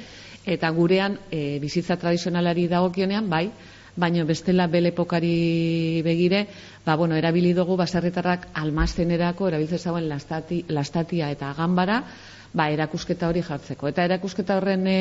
Eta 0.45 0.69
gurean, 0.73 1.19
e, 1.31 1.59
bizitza 1.61 1.97
tradizionalari 1.97 2.67
dagokionean, 2.67 3.29
bai, 3.29 3.51
baino 3.99 4.25
bestela 4.25 4.67
belepokari 4.67 6.01
begire, 6.05 6.47
ba, 6.85 6.95
bueno, 6.95 7.15
erabili 7.19 7.53
dugu 7.53 7.77
baserritarrak 7.77 8.49
almazenerako 8.63 9.51
erabiltze 9.51 9.77
zauen 9.77 10.09
lastati, 10.09 10.63
lastatia 10.69 11.29
eta 11.35 11.53
gambara, 11.57 12.03
ba, 12.53 12.69
erakusketa 12.73 13.29
hori 13.29 13.43
jartzeko. 13.45 13.89
Eta 13.91 14.05
erakusketa 14.07 14.57
horren 14.57 14.87
e, 14.87 14.97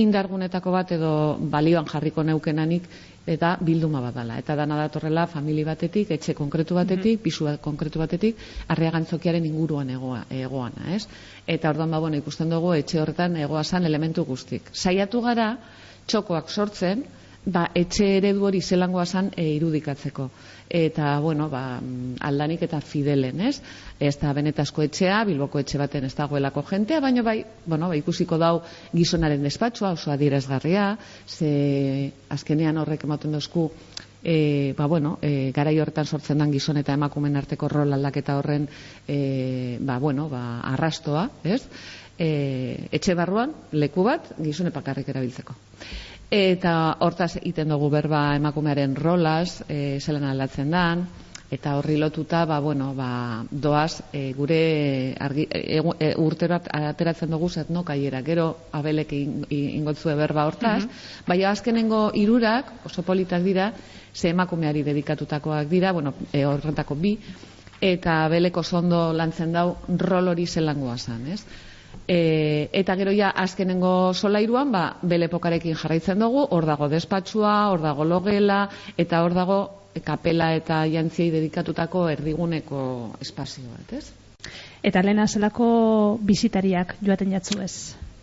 indargunetako 0.00 0.72
bat 0.74 0.92
edo 0.96 1.12
balioan 1.52 1.86
jarriko 1.90 2.24
neukenanik 2.26 2.88
eta 3.30 3.52
bilduma 3.60 4.00
bat 4.02 4.16
dela. 4.16 4.38
Eta 4.40 4.56
dana 4.58 4.78
datorrela 4.80 5.26
famili 5.30 5.64
batetik, 5.64 6.10
etxe 6.16 6.34
konkretu 6.34 6.74
batetik, 6.78 7.20
pisu 7.22 7.46
bat 7.46 7.60
konkretu 7.62 8.02
batetik, 8.02 8.40
arreagantzokiaren 8.74 9.46
inguruan 9.46 9.90
egoa, 9.94 10.24
egoana, 10.34 10.96
ez? 10.96 11.04
Eta 11.46 11.70
orduan, 11.70 11.92
ba, 11.94 12.00
bueno, 12.02 12.18
ikusten 12.18 12.50
dugu 12.50 12.74
etxe 12.78 13.00
horretan 13.02 13.36
egoa 13.44 13.62
san 13.64 13.86
elementu 13.86 14.24
guztik. 14.24 14.72
Saiatu 14.72 15.22
gara, 15.22 15.52
txokoak 16.10 16.50
sortzen, 16.50 17.04
ba, 17.46 17.70
etxe 17.74 18.06
eredu 18.18 18.44
hori 18.44 18.60
zelangoa 18.60 19.06
zan 19.06 19.30
e, 19.36 19.46
irudikatzeko. 19.56 20.28
Eta, 20.70 21.18
bueno, 21.20 21.48
ba, 21.50 21.80
aldanik 22.20 22.62
eta 22.62 22.80
fidelen, 22.80 23.40
ez? 23.48 23.60
Ez 23.98 24.14
da 24.20 24.32
benetazko 24.36 24.84
etxea, 24.86 25.22
bilboko 25.26 25.58
etxe 25.58 25.80
baten 25.80 26.06
ez 26.06 26.14
dagoelako 26.14 26.62
jentea, 26.68 27.00
baina 27.00 27.24
bai, 27.26 27.40
bueno, 27.66 27.88
ba, 27.88 27.96
ikusiko 27.98 28.38
dau 28.38 28.60
gizonaren 28.92 29.42
despatxoa, 29.42 29.94
oso 29.96 30.12
adierazgarria, 30.12 30.92
ze 31.26 32.12
azkenean 32.28 32.78
horrek 32.78 33.08
ematen 33.08 33.32
dozku, 33.32 33.70
e, 34.22 34.74
ba, 34.76 34.86
bueno, 34.86 35.18
e, 35.22 35.50
garai 35.56 35.78
horretan 35.80 36.06
sortzen 36.06 36.38
dan 36.38 36.52
gizon 36.52 36.76
eta 36.76 36.94
emakumen 36.94 37.36
arteko 37.40 37.68
rol 37.68 37.96
aldaketa 37.96 38.36
horren, 38.38 38.68
e, 39.08 39.78
ba, 39.80 39.98
bueno, 39.98 40.28
ba, 40.28 40.60
arrastoa, 40.74 41.30
ez? 41.42 41.64
E, 42.20 42.86
etxe 42.92 43.16
barruan, 43.16 43.54
leku 43.72 44.04
bat, 44.04 44.34
gizone 44.38 44.70
pakarrik 44.70 45.08
erabiltzeko. 45.08 45.56
Eta 46.30 46.94
hortaz 47.02 47.34
egiten 47.40 47.72
dugu 47.74 47.88
berba 47.90 48.36
emakumearen 48.38 48.94
rolaz, 48.94 49.64
e, 49.66 49.98
zelan 49.98 50.28
aldatzen 50.30 50.70
dan, 50.70 51.08
eta 51.50 51.72
horri 51.74 51.96
lotuta, 51.98 52.44
ba, 52.46 52.60
bueno, 52.62 52.92
ba, 52.94 53.42
doaz, 53.50 54.04
e, 54.14 54.32
gure 54.38 54.60
argi, 55.18 55.48
e, 55.50 55.80
e, 55.98 56.10
urtero 56.22 56.54
ateratzen 56.54 57.34
dugu 57.34 57.48
zetno 57.50 57.82
kaiera, 57.82 58.20
gero 58.22 58.44
abelek 58.70 59.12
ingotzue 59.12 60.14
berba 60.14 60.46
hortaz, 60.46 60.84
mm 60.84 61.26
baina 61.26 61.50
azkenengo 61.50 62.10
irurak, 62.14 62.70
oso 62.86 63.02
politak 63.02 63.42
dira, 63.42 63.72
ze 64.14 64.30
emakumeari 64.30 64.82
dedikatutakoak 64.82 65.66
dira, 65.68 65.92
bueno, 65.92 66.14
e, 66.32 66.44
horretako 66.46 66.94
bi, 66.94 67.16
eta 67.80 68.24
abeleko 68.26 68.62
zondo 68.62 69.12
lantzen 69.12 69.52
dau 69.52 69.76
rol 69.98 70.28
hori 70.28 70.46
zelangoa 70.46 70.96
zan, 70.98 71.26
ez? 71.26 71.42
E, 72.10 72.68
eta 72.74 72.96
gero 72.98 73.12
ja 73.14 73.28
azkenengo 73.30 74.10
solairuan 74.18 74.72
ba 74.74 74.96
belepokarekin 75.02 75.76
jarraitzen 75.78 76.18
dugu, 76.18 76.42
hor 76.50 76.66
dago 76.66 76.88
despatxua, 76.90 77.68
hor 77.70 77.84
dago 77.84 78.04
logela 78.04 78.64
eta 78.98 79.22
hor 79.22 79.36
dago 79.36 79.58
kapela 80.02 80.48
eta 80.58 80.82
jantziei 80.90 81.30
dedikatutako 81.30 82.08
erdiguneko 82.10 82.80
espazio 83.22 83.62
bat, 83.70 83.94
ez? 84.00 84.50
Eta 84.82 85.02
lena 85.06 85.28
zelako 85.28 86.18
bizitariak 86.26 86.96
joaten 87.04 87.30
jatzu 87.36 87.60
ez? 87.62 87.74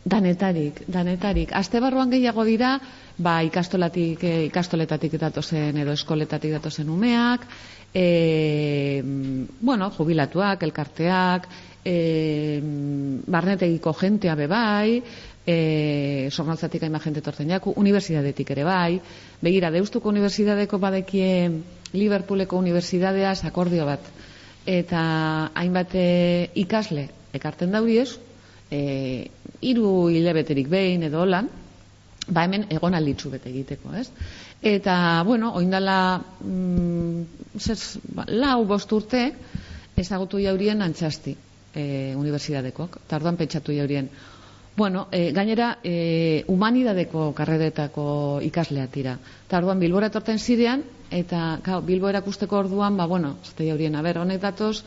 Danetarik, 0.07 0.83
danetarik. 0.87 1.51
Aste 1.55 1.79
barruan 1.83 2.11
gehiago 2.11 2.45
dira, 2.47 2.77
ba, 3.17 3.41
ikastolatik, 3.43 4.23
e, 4.23 4.35
ikastoletatik 4.47 5.17
datozen 5.19 5.79
edo 5.83 5.95
eskoletatik 5.95 6.53
datozen 6.55 6.89
umeak, 6.89 7.43
e, 7.93 9.01
bueno, 9.59 9.89
jubilatuak, 9.97 10.63
elkarteak, 10.63 11.49
e, 11.87 12.59
barnetegiko 13.27 13.93
jentea 13.95 14.35
bebai, 14.35 15.01
e, 15.47 16.27
sornaltzatik 16.31 16.83
haima 16.83 16.99
jente 16.99 17.23
torten 17.23 17.53
jaku, 17.53 17.73
universidadetik 17.79 18.51
ere 18.55 18.65
bai, 18.67 18.99
begira, 19.41 19.71
deustuko 19.71 20.11
universidadeko 20.11 20.79
badekie 20.83 21.29
Liverpooleko 21.95 22.59
universidadeaz 22.59 23.45
akordio 23.47 23.85
bat, 23.87 24.03
eta 24.67 25.03
hainbat 25.55 25.95
e, 25.95 26.07
ikasle 26.65 27.07
ekarten 27.39 27.71
dauriez, 27.71 28.17
e, 28.67 28.81
iru 29.63 30.09
hilebeterik 30.11 30.67
behin 30.67 31.07
edo 31.07 31.23
holan, 31.23 31.47
ba 32.27 32.43
hemen 32.43 32.67
egon 32.75 32.97
alditzu 32.97 33.31
bete 33.31 33.47
egiteko, 33.53 33.95
ez? 33.95 34.09
Eta, 34.59 35.23
bueno, 35.23 35.53
oindala 35.55 36.19
mm, 36.43 37.21
ba, 38.17 38.27
lau 38.27 38.65
bost 38.67 38.91
urte 38.91 39.29
ezagutu 39.95 40.41
jaurien 40.43 40.83
antxasti 40.83 41.37
e, 41.77 42.15
unibertsitateko, 42.17 42.89
tarduan 43.07 43.37
pentsatu 43.37 43.75
jaurien. 43.75 44.09
Bueno, 44.77 45.07
e, 45.11 45.31
gainera, 45.33 45.79
e, 45.83 46.43
humanidadeko 46.53 47.31
karredetako 47.37 48.07
ikasleat 48.45 48.93
dira. 48.93 49.15
Tarduan 49.49 49.79
Bilbora 49.81 50.11
etorten 50.11 50.37
zirean, 50.37 50.83
eta 51.09 51.59
kao, 51.65 51.81
Bilbo 51.81 52.09
erakusteko 52.09 52.59
orduan, 52.65 52.97
ba, 52.97 53.07
bueno, 53.09 53.37
zate 53.43 53.69
jaurien, 53.69 53.95
aber, 53.97 54.19
honek 54.21 54.41
datoz, 54.43 54.83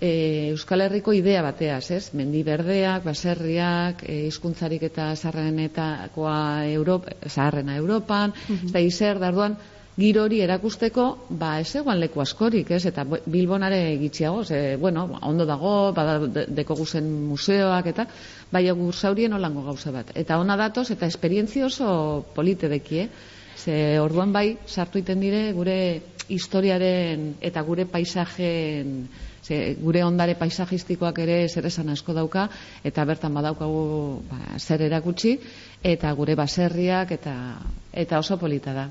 e, 0.00 0.50
Euskal 0.50 0.82
Herriko 0.86 1.14
idea 1.14 1.44
bateaz, 1.46 1.90
ez? 1.94 2.04
Mendi 2.18 2.42
berdeak, 2.42 3.04
baserriak, 3.04 4.02
e, 4.08 4.24
hizkuntzarik 4.30 4.88
eta 4.90 5.12
zaharrenetakoa 5.14 6.66
Europa, 6.72 7.14
zaharrena 7.28 7.76
Europan, 7.76 8.32
mm 8.32 8.54
-hmm. 8.56 8.70
eta 8.70 8.80
izer, 8.80 9.18
darduan, 9.22 9.58
giro 9.96 10.24
hori 10.24 10.40
erakusteko, 10.40 11.06
ba, 11.30 11.58
ez 11.60 11.74
eguan 11.76 12.00
leku 12.00 12.22
askorik, 12.22 12.70
ez, 12.70 12.84
eta 12.88 13.04
Bilbonare 13.04 13.96
gitxiago, 14.00 14.44
ze, 14.44 14.76
bueno, 14.76 15.08
ondo 15.22 15.46
dago, 15.46 15.92
bada 15.92 16.44
deko 16.48 16.76
guzen 16.78 17.10
museoak, 17.28 17.90
eta, 17.92 18.06
bai, 18.52 18.64
gurza 18.70 19.10
horien 19.10 19.34
olango 19.36 19.64
gauza 19.66 19.92
bat. 19.92 20.14
Eta 20.14 20.38
ona 20.38 20.56
datoz, 20.56 20.90
eta 20.90 21.06
esperientzia 21.06 21.66
oso 21.66 22.24
polite 22.34 22.68
deki, 22.68 23.04
eh? 23.04 23.10
Ze 23.60 23.98
orduan 24.00 24.32
bai, 24.32 24.56
sartu 24.66 25.02
iten 25.02 25.20
dire 25.20 25.50
gure 25.52 25.76
historiaren 26.30 27.34
eta 27.44 27.60
gure 27.66 27.84
paisajeen 27.90 29.08
ze 29.42 29.74
gure 29.80 30.04
ondare 30.04 30.36
paisajistikoak 30.38 31.18
ere 31.18 31.48
zer 31.48 31.66
esan 31.66 31.88
asko 31.88 32.14
dauka 32.14 32.48
eta 32.84 33.04
bertan 33.04 33.34
badaukagu 33.34 34.22
ba, 34.30 34.38
zer 34.58 34.82
erakutsi 34.86 35.36
eta 35.82 36.12
gure 36.12 36.36
baserriak 36.38 37.12
eta 37.18 37.34
eta 37.92 38.18
oso 38.18 38.38
polita 38.38 38.72
da. 38.72 38.88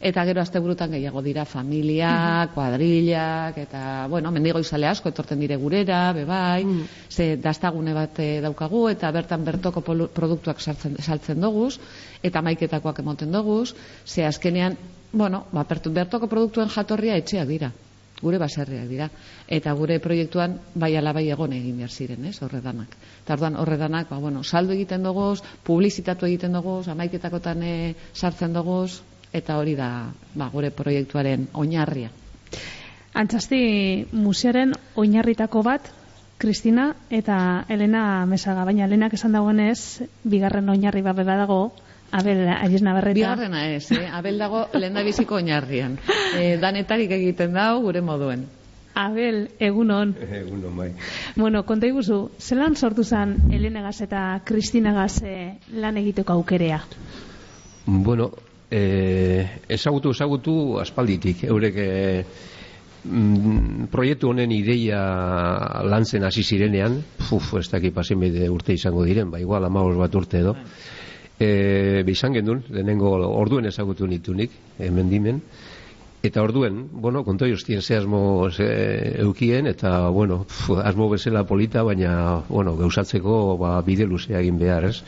Eta 0.00 0.22
gero 0.24 0.40
asteburutan 0.40 0.94
gehiago 0.96 1.20
dira 1.20 1.44
familia, 1.44 2.48
kuadrillak 2.54 3.58
eta 3.60 4.06
bueno, 4.08 4.30
mendigo 4.32 4.62
izale 4.64 4.88
asko 4.88 5.12
etortzen 5.12 5.42
dire 5.44 5.58
gurera, 5.60 6.14
bebai, 6.16 6.64
mm. 6.64 6.86
ze 7.10 7.36
dastagune 7.36 7.92
bat 7.92 8.16
eh, 8.24 8.40
daukagu 8.40 8.86
eta 8.88 9.10
bertan 9.12 9.44
bertoko 9.44 9.82
produktuak 9.84 10.60
sartzen 10.60 10.96
saltzen 11.04 11.44
doguz 11.44 11.76
eta 12.22 12.40
maiketakoak 12.40 13.02
emoten 13.04 13.30
doguz, 13.32 13.74
ze 14.06 14.24
azkenean, 14.24 14.78
bueno, 15.12 15.44
ba, 15.52 15.66
bertoko 15.68 16.26
produktuen 16.26 16.72
jatorria 16.72 17.20
etxeak 17.20 17.48
dira 17.48 17.72
gure 18.20 18.38
baserriak 18.38 18.88
dira. 18.88 19.08
Eta 19.48 19.72
gure 19.76 19.98
proiektuan 20.00 20.58
bai 20.74 20.92
ala 20.96 21.12
bai 21.16 21.26
egon 21.32 21.54
egin 21.56 21.78
behar 21.80 21.90
ziren, 21.90 22.24
ez, 22.28 22.36
horredanak. 22.44 22.96
Eta 23.24 23.36
orduan 23.36 23.56
horredanak, 23.56 24.10
ba, 24.10 24.18
bueno, 24.20 24.44
saldo 24.44 24.76
egiten 24.76 25.02
dugu, 25.06 25.32
publizitatu 25.64 26.28
egiten 26.28 26.52
dugu, 26.56 26.80
amaiketakotan 26.92 27.64
eh, 27.64 27.94
sartzen 28.14 28.52
dugu, 28.56 28.82
eta 29.32 29.58
hori 29.58 29.76
da 29.78 30.10
ba, 30.34 30.48
gure 30.52 30.70
proiektuaren 30.70 31.48
oinarria. 31.54 32.10
Antzasti 33.14 34.06
musearen 34.12 34.74
oinarritako 34.96 35.62
bat, 35.66 35.90
Kristina 36.40 36.94
eta 37.10 37.66
Elena 37.68 38.24
Mesaga, 38.26 38.64
baina 38.64 38.86
Elenak 38.86 39.14
esan 39.14 39.34
dagoenez, 39.36 40.06
bigarren 40.24 40.68
oinarri 40.72 41.02
bat 41.04 41.18
dago, 41.26 41.72
Abel, 42.10 42.40
ahiz 42.48 42.80
nabarreta. 42.82 43.14
Bigarrena 43.14 43.66
ez, 43.70 43.92
eh? 43.94 44.08
Abel 44.10 44.38
dago 44.38 44.64
lehen 44.74 44.96
da 44.98 45.04
biziko 45.06 45.36
oinarrian. 45.38 45.98
Eh, 46.34 46.56
danetarik 46.58 47.12
egiten 47.14 47.54
dau 47.54 47.82
gure 47.84 48.00
moduen. 48.02 48.48
Abel, 48.98 49.44
egunon. 49.62 50.16
Egunon, 50.18 50.74
bai. 50.76 50.88
Bueno, 51.36 51.62
konta 51.66 51.86
iguzu, 51.86 52.18
zelan 52.38 52.74
sortu 52.74 53.04
zen 53.04 53.36
Elenegaz 53.54 54.00
eta 54.02 54.40
Kristinagaz 54.44 55.22
eh, 55.22 55.58
lan 55.70 56.00
egiteko 56.02 56.34
aukerea? 56.40 56.80
Bueno, 57.86 58.32
eh, 58.70 59.60
ezagutu, 59.68 60.12
ezagutu 60.14 60.54
aspalditik. 60.80 61.44
Eurek 61.44 61.74
eh, 61.82 62.24
mm, 63.04 63.88
proiektu 63.92 64.30
honen 64.30 64.52
ideia 64.54 65.02
lantzen 65.84 66.24
hasi 66.24 66.44
zirenean, 66.44 67.00
puf, 67.28 67.54
ez 67.60 67.68
dakit 67.72 67.94
pasen 67.94 68.22
urte 68.50 68.72
izango 68.74 69.04
diren, 69.04 69.30
ba, 69.30 69.40
igual, 69.40 69.64
amagoz 69.66 69.96
bat 69.98 70.14
urte 70.14 70.38
edo. 70.44 70.56
E, 71.40 72.02
bizan 72.04 72.34
gendun, 72.36 72.62
lehenengo 72.68 73.14
orduen 73.16 73.64
ezagutu 73.66 74.06
nitunik, 74.06 74.50
hemen 74.78 75.08
dimen, 75.08 75.38
eta 76.22 76.42
orduen, 76.42 76.88
bueno, 76.92 77.24
konto 77.24 77.46
justien 77.48 77.82
ze 77.82 77.96
asmo 77.96 78.50
ze, 78.50 79.20
eukien, 79.20 79.66
eta, 79.66 80.08
bueno, 80.08 80.46
asmo 80.84 81.08
bezala 81.08 81.44
polita, 81.44 81.82
baina, 81.82 82.42
bueno, 82.48 82.76
gauzatzeko 82.76 83.56
ba, 83.58 83.80
bide 83.82 84.06
luzea 84.06 84.40
egin 84.40 84.58
behar, 84.58 84.84
ez? 84.84 85.02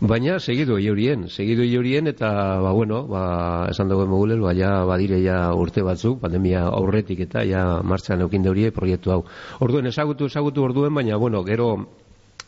Baina, 0.00 0.38
segidu 0.40 0.78
horien, 0.80 1.28
segidu 1.28 1.62
horien, 1.78 2.06
eta, 2.08 2.58
ba, 2.64 2.72
bueno, 2.72 3.06
ba, 3.06 3.68
esan 3.70 3.88
dago 3.88 4.04
emogulel, 4.08 4.40
ba, 4.40 4.54
ja, 4.56 4.84
badire 4.84 5.22
ja 5.22 5.52
urte 5.54 5.82
batzuk, 5.82 6.18
pandemia 6.20 6.64
aurretik 6.66 7.20
eta, 7.20 7.44
ja, 7.44 7.82
martxan 7.84 8.22
eukin 8.24 8.42
deurie 8.42 8.72
proiektu 8.72 9.12
hau. 9.12 9.24
Orduen, 9.60 9.86
ezagutu, 9.86 10.26
ezagutu 10.26 10.64
orduen, 10.64 10.94
baina, 10.94 11.16
bueno, 11.16 11.44
gero, 11.44 11.74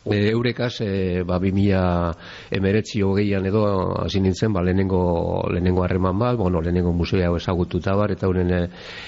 E, 0.05 0.31
eurekaz, 0.31 0.81
e, 0.81 1.23
ba, 1.23 1.37
2000 1.39 2.11
emeretzi 2.51 2.99
hogeian 3.01 3.45
edo 3.47 3.63
hasi 4.03 4.19
nintzen, 4.19 4.51
ba, 4.51 4.59
lehenengo, 4.61 5.47
lehenengo 5.47 5.83
harreman 5.85 6.19
bat, 6.19 6.35
bueno, 6.35 6.59
lehenengo 6.59 6.91
museoa 6.91 7.37
ezagututa 7.37 7.95
bar, 7.95 8.11
eta 8.11 8.27
euren, 8.27 8.51
e, 8.51 8.59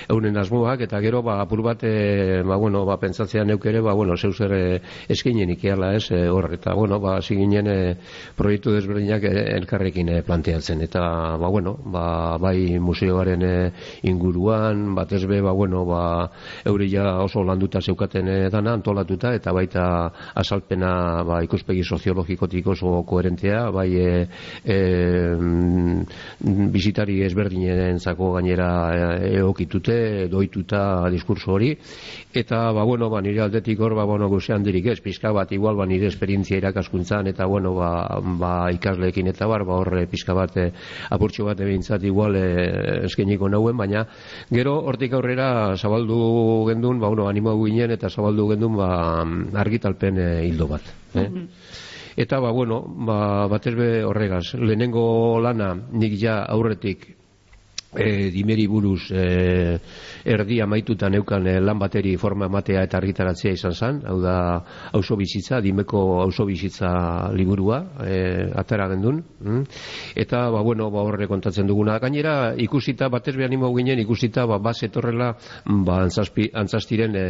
euren 0.08 0.38
asmoak, 0.40 0.86
eta 0.88 1.02
gero, 1.04 1.20
ba, 1.22 1.42
apur 1.44 1.62
bat, 1.66 1.84
e, 1.84 2.42
ba, 2.48 2.56
bueno, 2.56 2.86
ba, 2.88 2.96
pentsatzea 3.02 3.44
neukere, 3.44 3.82
ba, 3.84 3.92
bueno, 3.92 4.16
zeu 4.16 4.32
zer 4.32 4.54
e, 4.56 4.80
eskinen 5.12 5.52
ikeala 5.58 5.92
ez, 5.98 6.06
e, 6.16 6.30
hor, 6.32 6.48
eta, 6.56 6.74
bueno, 6.80 7.02
ba, 7.04 7.18
ziginen 7.20 7.68
e, 7.68 7.78
proiektu 8.40 8.72
desberdinak 8.78 9.28
elkarrekin 9.28 10.14
e, 10.16 10.22
planteatzen, 10.24 10.80
eta, 10.88 11.04
ba, 11.36 11.52
bueno, 11.52 11.76
ba, 11.92 12.38
bai 12.40 12.80
museoaren 12.80 13.44
e, 13.44 13.54
inguruan, 14.08 14.88
bat 14.96 15.12
ezbe, 15.20 15.42
ba, 15.44 15.52
bueno, 15.52 15.84
ba, 15.92 16.32
eurila 16.64 17.20
oso 17.28 17.44
landuta 17.44 17.84
zeukaten 17.84 18.32
e, 18.32 18.40
dana, 18.50 18.80
antolatuta, 18.80 19.36
eta 19.36 19.52
baita 19.52 19.86
asalpen 20.86 21.28
ba, 21.28 21.42
ikuspegi 21.44 21.84
soziologikotik 21.84 22.68
oso 22.68 23.04
koherentea, 23.08 23.70
bai 23.72 23.90
e, 23.98 24.28
e, 24.64 24.78
bizitari 26.72 27.22
ezberdinen 27.26 28.00
zako 28.00 28.34
gainera 28.36 28.70
e, 29.20 29.32
eokitute, 29.40 30.28
doituta 30.32 31.10
diskurso 31.12 31.54
hori, 31.54 31.76
eta, 32.34 32.72
ba, 32.76 32.84
bueno, 32.84 33.10
ba, 33.10 33.22
nire 33.22 33.42
aldetik 33.42 33.80
hor, 33.80 33.96
ba, 33.96 34.06
bueno, 34.06 34.30
guzean 34.30 34.64
dirik 34.64 34.92
ez, 34.94 35.00
pizka 35.02 35.32
bat, 35.34 35.52
igual, 35.52 35.76
ba, 35.76 35.86
nire 35.86 36.08
esperientzia 36.08 36.58
irakaskuntzan, 36.58 37.28
eta, 37.32 37.46
bueno, 37.46 37.74
ba, 37.76 38.22
ba 38.22 38.54
ikasleekin 38.76 39.32
eta 39.34 39.48
bar, 39.48 39.66
ba, 39.66 39.80
horre 39.82 40.06
pizka 40.12 40.36
bat, 40.38 40.56
e, 40.58 40.72
apurtxo 41.10 41.48
bat 41.50 41.62
ebintzat 41.62 42.04
igual 42.04 42.36
e, 42.40 42.46
eskeniko 43.10 43.50
nauen, 43.50 43.78
baina, 43.78 44.06
gero, 44.52 44.78
hortik 44.86 45.14
aurrera, 45.14 45.76
zabaldu 45.78 46.66
gendun, 46.70 47.00
ba, 47.00 47.10
bueno, 47.10 47.30
animo 47.30 47.56
ginen, 47.64 47.96
eta 47.96 48.10
zabaldu 48.10 48.50
gendun, 48.54 48.78
ba, 48.78 48.90
argitalpen 49.66 50.20
e, 50.20 50.30
bat 50.76 50.86
bat. 50.86 50.94
Eh? 51.16 51.30
Mhm. 51.30 51.48
Eta, 52.16 52.40
ba, 52.40 52.52
bueno, 52.52 52.84
ba, 52.88 53.48
bat 53.52 53.66
horregaz, 53.68 54.56
lehenengo 54.56 55.40
lana 55.44 55.74
nik 55.76 56.16
ja 56.16 56.46
aurretik 56.48 57.10
e, 57.96 58.30
dimeri 58.32 58.68
buruz 58.68 59.10
e, 59.12 59.80
erdi 60.24 60.62
amaituta 60.64 61.10
neukan 61.10 61.48
e, 61.48 61.56
lan 61.60 61.80
bateri 61.80 62.16
forma 62.18 62.48
matea 62.48 62.86
eta 62.88 62.98
argitaratzea 63.02 63.52
izan 63.56 63.76
zen, 63.76 64.00
hau 64.08 64.20
da 64.24 64.36
auzo 64.94 65.18
bizitza, 65.20 65.60
dimeko 65.60 66.22
auzo 66.24 66.46
bizitza 66.48 67.32
liburua, 67.36 67.82
e, 68.08 68.20
atara 68.56 68.88
gendun. 68.94 69.20
Mm? 69.42 69.64
Eta, 70.16 70.46
ba, 70.56 70.62
bueno, 70.64 70.88
ba, 70.92 71.04
horre 71.04 71.28
kontatzen 71.28 71.68
duguna. 71.68 72.00
Gainera, 72.00 72.54
ikusita, 72.56 73.10
batez 73.10 73.36
behar 73.36 73.52
nimo 73.52 73.74
ginen, 73.76 74.00
ikusita, 74.00 74.46
ba, 74.48 74.60
baz 74.60 74.82
etorrela, 74.88 75.34
ba, 75.66 76.00
antzastiren 76.06 77.16
e, 77.20 77.28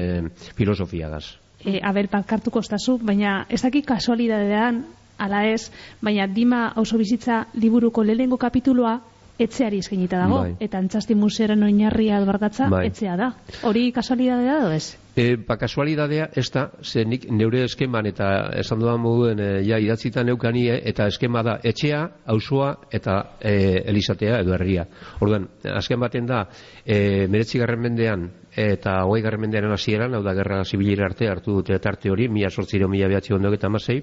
filosofiagaz 0.53 1.44
e, 1.65 1.79
aber 1.83 2.07
parkartu 2.07 2.51
kostazu, 2.51 2.97
baina 3.01 3.45
ez 3.49 3.61
daki 3.61 3.81
kasualidadean, 3.81 4.83
ala 5.17 5.45
ez, 5.47 5.71
baina 6.01 6.27
dima 6.27 6.73
oso 6.75 6.97
bizitza 6.97 7.45
liburuko 7.53 8.03
lehengo 8.03 8.37
kapituloa 8.37 8.99
etxeari 9.39 9.79
eskenita 9.83 10.19
dago, 10.21 10.41
bai. 10.45 10.55
eta 10.59 10.79
antzasti 10.79 11.15
musearen 11.15 11.63
oinarria 11.63 12.17
albargatza 12.17 12.69
bai. 12.71 12.85
etxea 12.87 13.17
da. 13.19 13.33
Hori 13.63 13.89
kasualidadea 13.91 14.61
da 14.63 14.75
ez? 14.75 14.95
E, 15.15 15.37
ba, 15.39 15.55
kasualidadea 15.55 16.27
ez 16.35 16.49
da, 16.51 16.65
ze 16.83 17.05
nik 17.07 17.29
neure 17.31 17.61
eskeman 17.63 18.09
eta 18.09 18.27
esan 18.59 18.81
dudan 18.81 18.99
moduen 18.99 19.39
e, 19.39 19.47
ja 19.63 19.77
idatzita 19.79 20.25
neukanie, 20.27 20.75
eta 20.91 21.07
eskema 21.07 21.43
da 21.43 21.53
etxea, 21.63 22.01
auzoa 22.33 22.73
eta 22.91 23.15
e, 23.39 23.53
elizatea 23.87 24.41
edo 24.43 24.53
herria. 24.57 24.83
Orduan, 25.23 25.47
azken 25.71 26.03
baten 26.03 26.27
da, 26.27 26.41
e, 26.83 27.27
meretzi 27.31 27.63
garren 27.63 27.79
mendean 27.85 28.27
eta 28.51 28.97
hogei 29.07 29.23
garren 29.23 29.45
mendean 29.45 29.71
hasieran, 29.71 30.13
hau 30.15 30.23
da 30.23 30.35
gerra 30.35 30.63
zibilira 30.65 31.07
arte 31.07 31.29
hartu 31.31 31.61
dute 31.61 31.79
tarte 31.79 32.11
hori, 32.11 32.27
mila 32.27 32.51
sortziro, 32.51 32.91
mila 32.91 33.07
behatzi 33.07 33.33
ondo 33.33 33.53
eta 33.55 33.71
masei, 33.71 34.01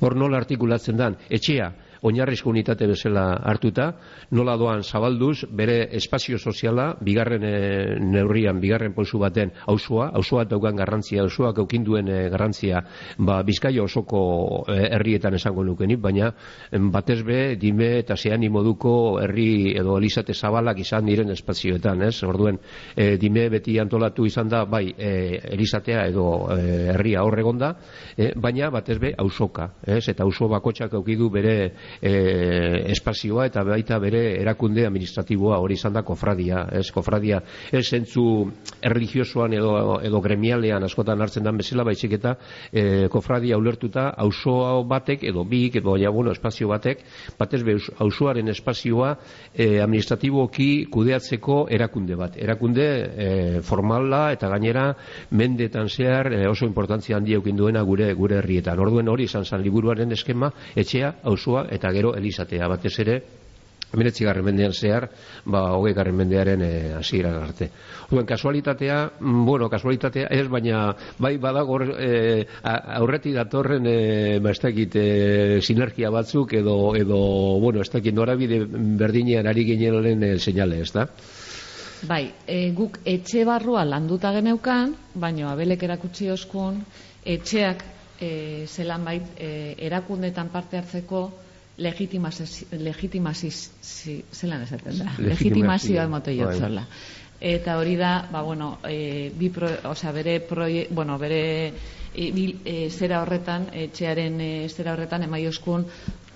hor 0.00 0.16
nola 0.18 0.42
artikulatzen 0.42 0.98
dan, 0.98 1.16
etxea, 1.30 1.70
oinarrizko 2.02 2.50
unitate 2.50 2.86
bezala 2.88 3.24
hartuta, 3.44 3.90
nola 4.32 4.56
doan 4.56 4.82
zabalduz, 4.82 5.44
bere 5.50 5.82
espazio 5.96 6.38
soziala, 6.38 6.94
bigarren 7.00 7.44
e, 7.44 7.54
neurrian, 8.00 8.60
bigarren 8.60 8.94
posu 8.96 9.18
baten 9.20 9.52
auzoa, 9.68 10.10
auzoa 10.16 10.44
daukan 10.48 10.76
garrantzia, 10.76 11.22
auzoak 11.22 11.60
aukinduen 11.62 12.08
e, 12.08 12.20
garrantzia, 12.32 12.82
ba, 13.18 13.40
bizkaia 13.46 13.82
osoko 13.84 14.64
e, 14.68 14.78
herrietan 14.96 15.36
esango 15.36 15.64
nukenik, 15.66 16.00
baina 16.00 16.30
batez 16.92 17.20
be, 17.26 17.40
dime 17.60 17.92
eta 18.00 18.16
zean 18.16 18.40
moduko 18.50 19.20
herri 19.20 19.76
edo 19.76 19.98
elizate 19.98 20.34
zabalak 20.34 20.78
izan 20.80 21.04
diren 21.06 21.30
espazioetan, 21.34 22.02
ez? 22.06 22.22
Orduen, 22.24 22.56
e, 22.96 23.16
dime 23.20 23.48
beti 23.52 23.76
antolatu 23.80 24.24
izan 24.26 24.48
da, 24.48 24.64
bai, 24.64 24.86
e, 24.96 25.12
elizatea 25.52 26.06
edo 26.08 26.26
herria 26.50 27.24
horregonda, 27.26 27.74
e, 28.16 28.32
baina 28.36 28.70
batez 28.72 28.98
be, 29.02 29.12
auzoka, 29.18 29.70
ez? 29.84 30.06
Eta 30.08 30.24
auzo 30.24 30.48
bakotxak 30.48 30.94
aukidu 30.96 31.28
bere 31.30 31.72
e, 32.00 32.90
espazioa 32.92 33.46
eta 33.50 33.64
baita 33.64 33.98
bere 33.98 34.22
erakunde 34.40 34.86
administratiboa 34.86 35.58
hori 35.58 35.74
izan 35.74 35.94
da 35.96 36.02
kofradia, 36.06 36.66
ez 36.72 36.90
kofradia 36.94 37.40
ez 37.72 37.84
zentzu 37.88 38.24
erligiosoan 38.82 39.54
edo, 39.56 40.00
edo 40.04 40.20
gremialean 40.20 40.84
askotan 40.84 41.20
hartzen 41.20 41.44
dan 41.44 41.58
bezala 41.60 41.84
baizik 41.84 42.18
eta 42.18 42.36
e, 42.72 43.08
kofradia 43.12 43.58
ulertuta 43.58 44.10
auzo 44.16 44.82
batek 44.88 45.24
edo 45.30 45.44
bik 45.44 45.80
edo 45.80 45.96
ja, 46.00 46.10
bueno, 46.10 46.32
espazio 46.32 46.68
batek 46.68 47.04
batez 47.38 47.62
be 47.64 47.76
auzoaren 47.98 48.48
espazioa 48.48 49.14
e, 49.54 49.80
administratiboki 49.80 50.86
kudeatzeko 50.92 51.66
erakunde 51.70 52.16
bat, 52.16 52.36
erakunde 52.36 52.86
e, 52.86 53.28
formala 53.66 54.30
eta 54.34 54.48
gainera 54.52 54.90
mendetan 55.30 55.88
zehar 55.88 56.32
e, 56.32 56.46
oso 56.48 56.66
importantzia 56.66 57.18
eukin 57.20 57.56
duena 57.56 57.82
gure 57.82 58.12
gure 58.14 58.38
herrietan. 58.40 58.78
Orduen 58.78 59.08
hori 59.08 59.26
izan 59.28 59.44
zan 59.44 59.62
liburuaren 59.62 60.12
eskema 60.12 60.50
etxea, 60.76 61.14
auzoa 61.30 61.66
eta 61.80 61.92
gero 61.96 62.14
elizatea 62.20 62.68
batez 62.68 62.98
ere 63.00 63.20
Emeretzi 63.90 64.22
garren 64.22 64.44
mendean 64.46 64.72
zehar, 64.72 65.08
ba, 65.50 65.64
hogei 65.74 65.92
garren 65.96 66.14
mendearen 66.14 66.60
e, 66.62 66.70
hasieran 66.94 67.40
arte. 67.42 67.66
Duen, 68.10 68.26
kasualitatea, 68.26 68.98
mm, 69.18 69.44
bueno, 69.46 69.66
kasualitatea 69.70 70.28
ez, 70.30 70.46
baina 70.48 70.84
bai 71.18 71.32
badago 71.42 71.80
e, 71.98 72.44
aurreti 73.00 73.34
datorren 73.34 73.88
e, 73.90 74.38
ba, 74.38 74.54
ez 74.54 74.62
dakit, 74.62 74.94
e, 74.94 75.58
sinergia 75.60 76.12
batzuk 76.14 76.54
edo, 76.60 76.94
edo 76.94 77.18
bueno, 77.58 77.82
ez 77.82 77.90
dakit, 77.90 78.14
norabide 78.14 78.62
berdinean 78.70 79.50
ari 79.50 79.66
ginen 79.72 80.22
e, 80.22 80.32
seinale, 80.38 80.84
ez 80.86 80.92
da? 80.94 81.08
Bai, 82.06 82.22
e, 82.46 82.70
guk 82.70 83.02
etxe 83.04 83.42
barrua 83.44 83.82
landuta 83.84 84.30
geneukan, 84.38 84.94
baina 85.18 85.50
abelek 85.50 85.82
erakutsi 85.90 86.30
oskun, 86.30 86.78
etxeak 87.26 87.82
e, 88.22 88.32
zelan 88.70 89.02
bait 89.04 89.34
e, 89.34 89.74
erakundetan 89.90 90.54
parte 90.54 90.78
hartzeko, 90.78 91.26
legitimazio 91.78 92.46
zelan 94.32 94.62
esaten 94.62 94.98
da 94.98 95.14
legitimazioa 95.18 96.04
emote 96.04 96.34
jotzela 96.36 96.84
eta 97.40 97.78
hori 97.78 97.96
da 97.96 98.28
ba, 98.30 98.42
bueno, 98.42 98.78
e, 98.84 99.32
bi 99.34 99.48
pro, 99.48 99.68
oza, 99.88 100.12
bere 100.12 100.40
proie, 100.40 100.86
bueno, 100.90 101.18
bere 101.18 101.72
e, 102.14 102.30
bi, 102.32 102.60
e, 102.64 102.90
zera 102.90 103.22
horretan 103.22 103.70
etxearen 103.72 104.40
e, 104.40 104.68
zera 104.68 104.92
horretan 104.92 105.24
emaioskun 105.24 105.86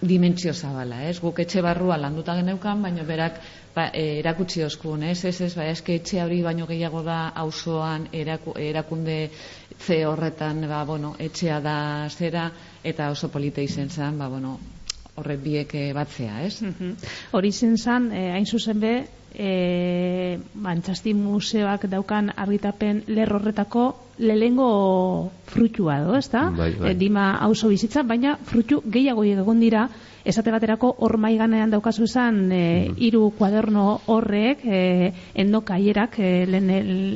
dimentsio 0.01 0.55
zabala, 0.55 1.03
ez? 1.09 1.19
Guk 1.21 1.39
etxe 1.45 1.63
barrua 1.65 1.99
landuta 2.01 2.35
geneukan, 2.37 2.81
baina 2.83 3.05
berak 3.05 3.41
ba, 3.75 3.91
erakutsi 3.93 4.65
oskun, 4.65 5.05
ez? 5.05 5.25
Ez, 5.25 5.41
ez, 5.45 5.53
ba, 5.57 5.69
eske 5.69 5.99
etxe 6.01 6.23
hori 6.25 6.41
baino 6.43 6.67
gehiago 6.67 7.03
da 7.05 7.29
auzoan 7.45 8.09
eraku, 8.13 8.57
erakunde 8.61 9.29
ze 9.79 10.05
horretan, 10.09 10.65
ba, 10.69 10.85
bueno, 10.89 11.15
etxea 11.19 11.61
da 11.61 11.77
zera, 12.09 12.51
eta 12.83 13.11
oso 13.13 13.29
polita 13.29 13.61
izen 13.61 13.91
zen, 13.91 14.19
ba, 14.19 14.29
bueno, 14.29 14.59
horre 15.15 15.37
biek 15.41 15.75
eh, 15.79 15.91
batzea, 15.95 16.41
ez? 16.47 16.63
Mm 16.63 16.95
Hori 17.35 17.53
zen 17.53 17.77
zan, 17.79 18.11
e, 18.13 18.31
hain 18.35 18.47
zuzen 18.47 18.81
be, 18.81 18.95
e, 19.35 20.39
bantxasti 20.55 21.15
museoak 21.15 21.87
daukan 21.91 22.31
argitapen 22.37 23.03
lerrorretako 23.07 23.87
lehengo 24.19 25.31
frutua 25.51 26.01
do, 26.05 26.15
ez 26.17 26.29
da? 26.31 26.49
Bai, 26.55 26.73
bai. 26.79 26.95
dima 26.95 27.33
hauso 27.43 27.69
bizitza, 27.69 28.03
baina 28.03 28.37
frutu 28.47 28.81
gehiago 28.87 29.25
egon 29.25 29.61
dira, 29.61 29.89
esate 30.25 30.53
baterako 30.55 30.95
hor 30.99 31.17
maiganean 31.19 31.71
daukazu 31.71 32.07
zen 32.07 32.53
e, 32.53 32.89
mm. 32.89 32.95
iru 33.09 33.31
kuaderno 33.39 34.01
horrek, 34.07 34.63
e, 34.65 35.13
endokaierak, 35.35 36.19
e, 36.19 36.31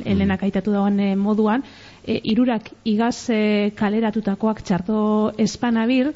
elenak 0.05 0.43
aitatu 0.43 0.75
dagoen 0.75 1.17
moduan, 1.17 1.63
e, 2.03 2.19
irurak 2.23 2.71
igaz 2.83 3.29
e, 3.29 3.71
kaleratutakoak 3.79 4.61
txarto 4.61 4.99
espanabil, 5.37 6.13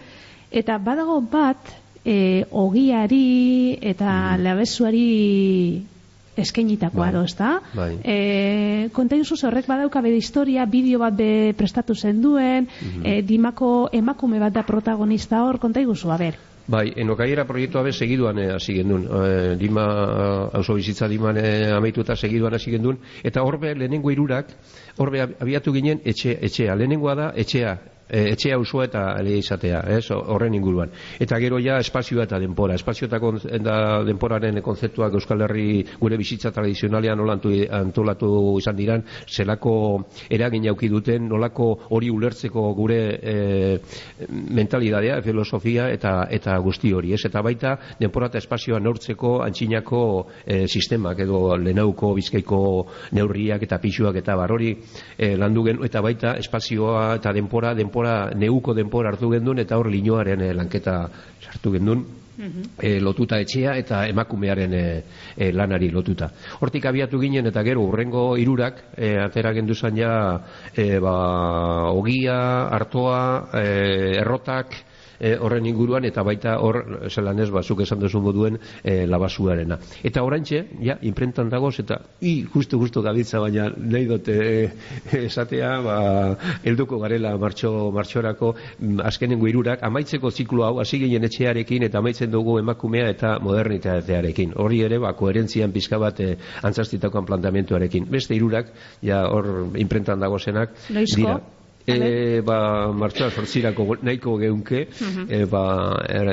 Eta 0.54 0.78
badago 0.78 1.18
bat, 1.32 1.74
e, 2.06 2.46
ogiari 2.52 3.80
eta 3.82 4.12
mm. 4.38 4.44
labezuari 4.44 5.08
eskenitakoa 6.38 7.12
bai. 7.12 7.24
ezta? 7.26 7.50
Bai. 7.74 7.92
E, 8.04 8.90
konta 8.94 9.18
horrek 9.18 9.68
badauka 9.68 10.02
bede 10.02 10.18
historia, 10.18 10.66
bideo 10.66 11.00
bat 11.00 11.16
be 11.18 11.54
prestatu 11.58 11.96
zen 11.96 12.22
duen, 12.22 12.68
mm 12.70 13.04
-hmm. 13.04 13.26
dimako 13.26 13.90
emakume 13.92 14.40
bat 14.40 14.54
da 14.54 14.64
protagonista 14.64 15.44
hor, 15.44 15.60
konta 15.60 15.80
a 15.80 16.18
ber. 16.18 16.36
Bai, 16.64 16.94
enokaiera 16.96 17.44
proiektua 17.44 17.82
be 17.84 17.92
segiduan 17.92 18.38
eh, 18.40 18.52
hasi 18.56 18.74
gendun. 18.78 19.04
Eh, 19.04 19.56
dima, 19.60 19.84
auzo 20.56 20.78
bizitza 20.78 21.10
diman 21.12 21.38
eh, 21.38 21.74
amaituta 21.76 22.16
segiduan 22.16 22.54
hasi 22.56 22.72
gendun. 22.72 23.02
Eta 23.24 23.44
horbe 23.44 23.74
lehenengo 23.76 24.12
irurak, 24.12 24.54
horbe 24.98 25.26
abiatu 25.26 25.74
ginen 25.76 26.00
etxe, 26.06 26.38
etxea. 26.40 26.78
Lehenengoa 26.80 27.16
da 27.20 27.28
etxea, 27.36 27.76
e, 28.10 28.32
etxea 28.34 28.58
usua 28.60 28.86
eta 28.86 29.16
ele 29.20 29.38
izatea, 29.40 29.82
ez, 29.98 30.06
horren 30.12 30.54
inguruan. 30.54 30.92
Eta 31.20 31.40
gero 31.42 31.60
ja 31.62 31.80
espazioa 31.82 32.28
eta 32.28 32.40
denpora. 32.40 32.76
Espazio 32.76 33.08
eta 33.08 33.78
denporaren 34.06 34.62
konzeptuak 34.62 35.14
Euskal 35.18 35.42
Herri 35.48 35.84
gure 36.00 36.18
bizitza 36.18 36.52
tradizionalean 36.52 37.18
nolantu 37.18 37.54
antolatu 37.72 38.58
izan 38.60 38.78
diran, 38.78 39.04
zelako 39.28 39.76
eragin 40.30 40.68
jauki 40.70 40.90
duten, 40.90 41.28
nolako 41.30 41.70
hori 41.96 42.10
ulertzeko 42.14 42.66
gure 42.78 43.00
e, 43.22 43.36
mentalidadea, 44.30 45.22
filosofia 45.24 45.90
eta 45.94 46.28
eta 46.30 46.58
guzti 46.64 46.94
hori, 46.94 47.14
ez? 47.14 47.24
Eta 47.26 47.42
baita 47.42 47.76
denpora 48.00 48.30
eta 48.32 48.42
espazioa 48.42 48.80
neurtzeko 48.80 49.40
antxinako 49.46 50.04
e, 50.46 50.66
sistemak 50.68 51.24
edo 51.26 51.56
lehenauko 51.58 52.14
bizkaiko 52.18 52.62
neurriak 53.18 53.64
eta 53.66 53.80
pixuak 53.82 54.18
eta 54.22 54.36
bar 54.38 54.52
hori 54.54 54.74
e, 55.18 55.34
landu 55.38 55.66
gen, 55.66 55.82
eta 55.86 56.02
baita 56.04 56.36
espazioa 56.42 57.16
eta 57.18 57.34
denpora, 57.34 57.74
denpora 57.74 57.93
denpora, 57.94 58.34
neuko 58.34 58.74
denpora 58.74 59.14
hartu 59.14 59.30
gendun, 59.30 59.60
eta 59.60 59.78
hor 59.78 59.88
linoaren 59.88 60.42
eh, 60.42 60.54
lanketa 60.54 61.10
sartu 61.46 61.72
gendun, 61.72 62.04
e, 62.82 63.00
lotuta 63.00 63.38
etxea 63.40 63.76
eta 63.78 64.08
emakumearen 64.10 64.74
e, 64.74 65.52
lanari 65.54 65.92
lotuta. 65.94 66.32
Hortik 66.60 66.86
abiatu 66.90 67.20
ginen 67.22 67.46
eta 67.46 67.62
gero 67.62 67.84
urrengo 67.86 68.36
irurak 68.38 68.98
e, 68.98 69.14
atera 69.22 69.54
gendu 69.54 69.74
ja 69.76 70.42
e, 70.76 71.00
ba, 71.00 71.92
ogia, 71.94 72.70
hartoa, 72.74 73.50
e, 73.54 74.18
errotak, 74.18 74.74
e, 75.24 75.34
horren 75.40 75.66
inguruan 75.70 76.06
eta 76.10 76.24
baita 76.28 76.58
hor 76.60 76.82
zelan 77.10 77.40
ez 77.40 77.50
bazuk 77.54 77.84
esan 77.86 78.02
duzu 78.04 78.20
moduen 78.24 78.60
e, 78.84 79.06
labasuarena. 79.08 79.80
Eta 80.04 80.24
oraintxe, 80.28 80.64
ja, 80.84 80.98
imprentan 81.08 81.50
dagoz 81.52 81.78
eta 81.84 82.00
i, 82.22 82.44
justu, 82.54 82.80
justu 82.82 83.04
gabitza 83.06 83.40
baina 83.44 83.70
nahi 83.78 84.10
dute 84.10 84.36
e, 84.44 84.58
esatea, 85.24 85.72
ba, 85.86 85.98
elduko 86.68 87.00
garela 87.02 87.36
martxo, 87.40 87.74
martxorako 87.96 88.54
mm, 88.56 89.00
azkenengo 89.08 89.48
irurak, 89.48 89.84
amaitzeko 89.88 90.32
ziklo 90.32 90.68
hau, 90.68 90.76
hasi 90.84 91.00
gehien 91.06 91.24
etxearekin 91.30 91.88
eta 91.88 92.02
amaitzen 92.04 92.32
dugu 92.34 92.60
emakumea 92.60 93.08
eta 93.14 93.38
modernitatearekin. 93.44 94.58
Hori 94.60 94.84
ere, 94.90 95.00
ba, 95.04 95.16
koherentzian 95.18 95.72
pizka 95.76 96.02
bat 96.02 96.20
e, 96.20 96.34
antzastitakoan 96.68 97.28
plantamentuarekin. 97.30 98.12
Beste 98.12 98.36
irurak, 98.36 98.74
ja, 99.02 99.24
hor 99.32 99.78
imprentan 99.80 100.20
dagozenak, 100.24 100.76
dira 100.90 101.40
e, 101.86 102.42
ba, 102.46 102.92
martxoa 102.94 103.30
sortzirako 103.32 103.98
nahiko 104.02 104.38
geunke. 104.40 104.88
E, 105.28 105.44
ba, 105.50 105.64
er, 106.08 106.30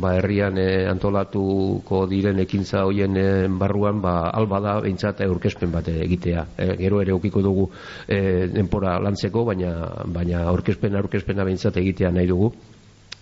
ba, 0.00 0.14
herrian 0.18 0.58
e, 0.58 0.86
antolatuko 0.90 2.04
diren 2.10 2.40
ekintza 2.42 2.84
hoien 2.88 3.16
e, 3.16 3.28
barruan 3.48 4.00
ba, 4.02 4.30
alba 4.30 4.60
da 4.64 4.78
behintzat 4.80 5.22
aurkezpen 5.26 5.72
bat 5.74 5.88
egitea. 5.92 6.46
E, 6.56 6.70
gero 6.82 7.02
ere 7.04 7.14
okiko 7.14 7.42
dugu 7.44 7.68
e, 8.06 8.48
denpora 8.54 8.98
lantzeko 9.02 9.44
baina, 9.48 9.76
baina 10.06 10.42
aurkezpen 10.50 10.98
aurkezpena 10.98 11.46
behintzat 11.46 11.78
egitea 11.84 12.10
nahi 12.10 12.26
dugu. 12.26 12.52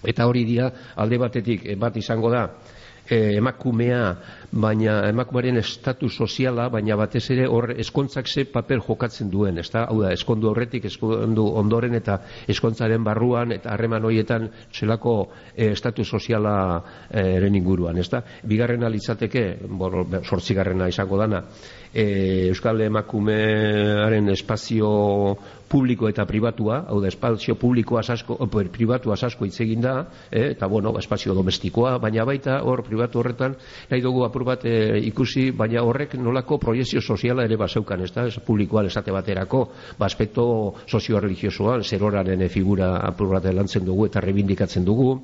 Eta 0.06 0.26
hori 0.28 0.44
dira 0.44 0.70
alde 0.96 1.18
batetik 1.18 1.68
bat 1.80 1.96
izango 1.96 2.30
da 2.30 2.46
e, 3.08 3.36
emakumea, 3.36 4.16
baina 4.52 4.96
emakumearen 5.08 5.60
estatu 5.60 6.08
soziala, 6.10 6.68
baina 6.72 6.96
batez 6.98 7.24
ere 7.34 7.46
hor 7.46 7.70
eskontzak 7.76 8.28
ze 8.28 8.44
paper 8.50 8.82
jokatzen 8.86 9.30
duen, 9.30 9.58
ezta? 9.58 9.84
Hau 9.90 10.00
da, 10.02 10.12
eskondu 10.14 10.50
horretik, 10.50 10.84
eskondu 10.90 11.46
ondoren 11.60 11.94
eta 11.98 12.18
eskontzaren 12.48 13.04
barruan 13.04 13.52
eta 13.56 13.72
harreman 13.74 14.04
horietan 14.04 14.48
zelako 14.72 15.16
e, 15.54 15.70
estatu 15.72 16.04
soziala 16.04 16.56
e, 17.10 17.24
eren 17.36 17.54
inguruan, 17.54 17.98
ezta? 17.98 18.22
Bigarren 18.44 18.84
alitzateke, 18.86 19.46
sortzigarrena 20.24 20.88
izango 20.88 21.18
dana, 21.20 21.42
e, 21.96 22.48
Euskal 22.52 22.82
emakumearen 22.84 24.28
espazio 24.28 24.90
publiko 25.68 26.08
eta 26.08 26.24
pribatua, 26.26 26.84
hau 26.88 27.00
da, 27.02 27.08
espazio 27.10 27.56
publikoa 27.58 28.02
asko, 28.06 28.36
oper, 28.46 28.68
pribatua 28.70 29.16
asko 29.18 29.46
hitz 29.46 29.58
egin 29.64 29.82
da, 29.82 29.94
eh, 30.30 30.52
eta 30.52 30.68
bueno, 30.70 30.94
espazio 30.98 31.34
domestikoa, 31.34 31.96
baina 31.98 32.24
baita 32.24 32.60
hor 32.62 32.84
pribatu 32.86 33.18
horretan 33.18 33.56
nahi 33.90 34.00
dugu 34.02 34.24
apur 34.24 34.44
bat 34.46 34.64
eh, 34.64 35.00
ikusi, 35.08 35.50
baina 35.50 35.82
horrek 35.82 36.14
nolako 36.20 36.58
proiezio 36.62 37.00
soziala 37.00 37.44
ere 37.44 37.56
baseukan, 37.58 38.04
ez 38.06 38.12
da, 38.14 38.26
ez 38.26 38.38
publikoa 38.46 38.84
esate 38.86 39.12
baterako, 39.12 39.64
ba, 39.98 40.06
aspekto 40.06 40.46
sozio-religiosoan, 40.86 41.82
zeroraren 41.82 42.42
e, 42.42 42.48
figura 42.48 42.96
apur 43.02 43.34
bat 43.34 43.50
lantzen 43.50 43.84
dugu 43.84 44.06
eta 44.06 44.22
rebindikatzen 44.22 44.84
dugu, 44.84 45.16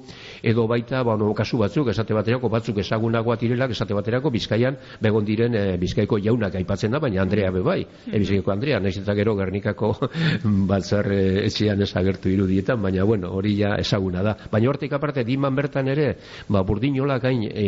edo 0.42 0.66
baita, 0.66 1.04
ba, 1.06 1.16
no, 1.16 1.30
kasu 1.38 1.62
batzuk, 1.62 1.92
esate 1.94 2.14
baterako, 2.18 2.50
batzuk 2.50 2.82
ezagunagoa 2.82 3.38
direlak, 3.38 3.76
esate 3.76 3.94
baterako, 3.94 4.34
bizkaian, 4.34 4.78
begon 5.00 5.24
diren 5.24 5.54
e, 5.54 5.64
bizkaiko 5.78 6.18
jaunak 6.18 6.58
aipatzen 6.62 6.94
da, 6.94 7.00
baina 7.02 7.22
Andrea 7.22 7.50
bebai, 7.54 7.80
e, 8.06 8.18
bizkaiko 8.18 8.52
Andrea, 8.54 8.80
nahiz 8.80 8.98
eta 9.02 9.14
gero 9.18 9.34
Gernikako 9.38 9.92
batzar 10.70 11.10
eh, 11.12 11.46
etxean 11.46 11.82
ezagertu 11.84 12.30
irudietan, 12.32 12.80
baina 12.82 13.04
bueno, 13.08 13.32
hori 13.36 13.56
ja 13.58 13.74
ezaguna 13.80 14.22
da. 14.24 14.36
Baina 14.52 14.70
hortik 14.70 14.94
aparte, 14.96 15.24
diman 15.28 15.56
bertan 15.58 15.90
ere, 15.92 16.08
ba, 16.48 16.64
burdinola 16.66 17.18
gain 17.22 17.44
e, 17.48 17.66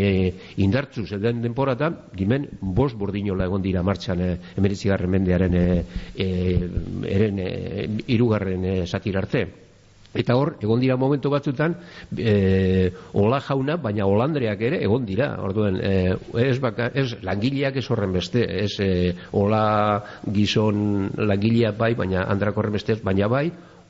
indartzu 0.64 1.06
zeden 1.06 1.42
denporatan, 1.44 1.98
dimen 2.14 2.48
bost 2.60 2.98
burdinola 2.98 3.48
egon 3.50 3.64
dira 3.64 3.82
martxan 3.86 4.22
e, 4.22 4.30
emeritzigarren 4.58 5.10
mendearen 5.10 5.58
e, 5.58 5.66
e, 6.16 6.30
eren 7.10 7.44
e, 7.44 7.52
irugarren 8.14 8.64
e, 8.64 8.78
satirarte. 8.86 9.63
Eta 10.14 10.36
hor, 10.38 10.54
egon 10.62 10.80
dira 10.82 10.96
momentu 10.96 11.30
batzutan, 11.32 11.74
e, 12.16 12.92
ola 13.18 13.40
jauna, 13.42 13.76
baina 13.82 14.06
olandreak 14.06 14.62
ere 14.62 14.78
egon 14.86 15.06
dira. 15.08 15.32
Orduen, 15.42 15.80
e, 15.82 16.14
ez, 16.44 16.58
baka, 16.62 16.90
ez 16.94 17.08
langileak 17.26 17.80
ez 17.80 17.86
horren 17.90 18.14
beste, 18.14 18.44
ez 18.64 18.72
e, 18.80 18.90
ola 19.32 19.64
gizon 20.32 21.10
langileak 21.18 21.76
bai, 21.78 21.94
baina 21.98 22.28
andrak 22.30 22.56
horren 22.56 22.78
beste, 22.78 22.98
baina 23.02 23.28
bai, 23.28 23.48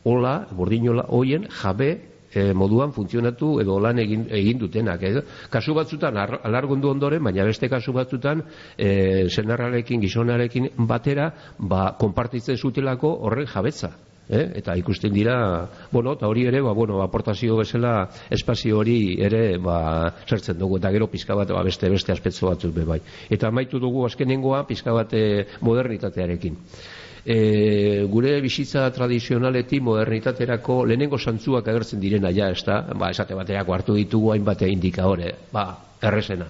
ola, 0.08 0.38
bordinola, 0.56 1.06
hoien, 1.12 1.46
jabe, 1.62 1.92
e, 2.34 2.52
moduan 2.52 2.92
funtzionatu 2.92 3.58
edo 3.62 3.78
lan 3.80 4.00
egin, 4.02 4.26
egin 4.34 4.58
dutenak. 4.58 5.02
Eh? 5.06 5.22
Kasu 5.50 5.74
batzutan 5.76 6.18
alargundu 6.18 6.90
ondoren, 6.90 7.22
baina 7.24 7.46
beste 7.46 7.70
kasu 7.72 7.94
batzutan 7.96 8.42
e, 8.76 9.28
senarrarekin, 9.28 10.02
gizonarekin 10.04 10.72
batera, 10.88 11.30
ba, 11.58 11.86
konpartitzen 12.00 12.58
zutelako 12.58 13.14
horren 13.28 13.48
jabetza. 13.50 13.94
Eh? 14.24 14.44
eta 14.56 14.72
ikusten 14.80 15.12
dira, 15.12 15.68
bueno, 15.92 16.14
eta 16.16 16.28
hori 16.30 16.46
ere, 16.48 16.62
ba, 16.64 16.72
bueno, 16.72 17.02
aportazio 17.04 17.58
bezala 17.58 18.08
espazio 18.32 18.78
hori 18.80 19.18
ere 19.20 19.58
ba, 19.60 20.14
zertzen 20.24 20.56
dugu, 20.56 20.78
eta 20.80 20.92
gero 20.94 21.10
pizka 21.12 21.36
bat 21.36 21.52
ba, 21.52 21.60
beste 21.62 21.90
beste 21.92 22.12
aspetzo 22.12 22.48
batzuk 22.48 22.72
be 22.72 22.86
bai. 22.88 23.00
Eta 23.28 23.52
amaitu 23.52 23.78
dugu 23.82 24.06
azkenengoa 24.08 24.62
pizka 24.66 24.96
bat 24.96 25.12
eh, 25.12 25.44
modernitatearekin. 25.60 26.56
E, 27.24 28.04
gure 28.08 28.34
bizitza 28.44 28.88
tradizionaletik 28.92 29.84
modernitaterako 29.84 30.82
lehenengo 30.88 31.20
santzuak 31.20 31.68
agertzen 31.68 32.00
direna 32.00 32.32
ja, 32.32 32.48
ez 32.48 32.64
da, 32.64 32.80
ba, 32.96 33.12
esate 33.12 33.36
baterako 33.36 33.76
hartu 33.76 34.00
ditugu 34.00 34.32
hainbat 34.32 34.64
indikadore, 34.68 35.34
ba, 35.52 35.68
errezena. 36.00 36.48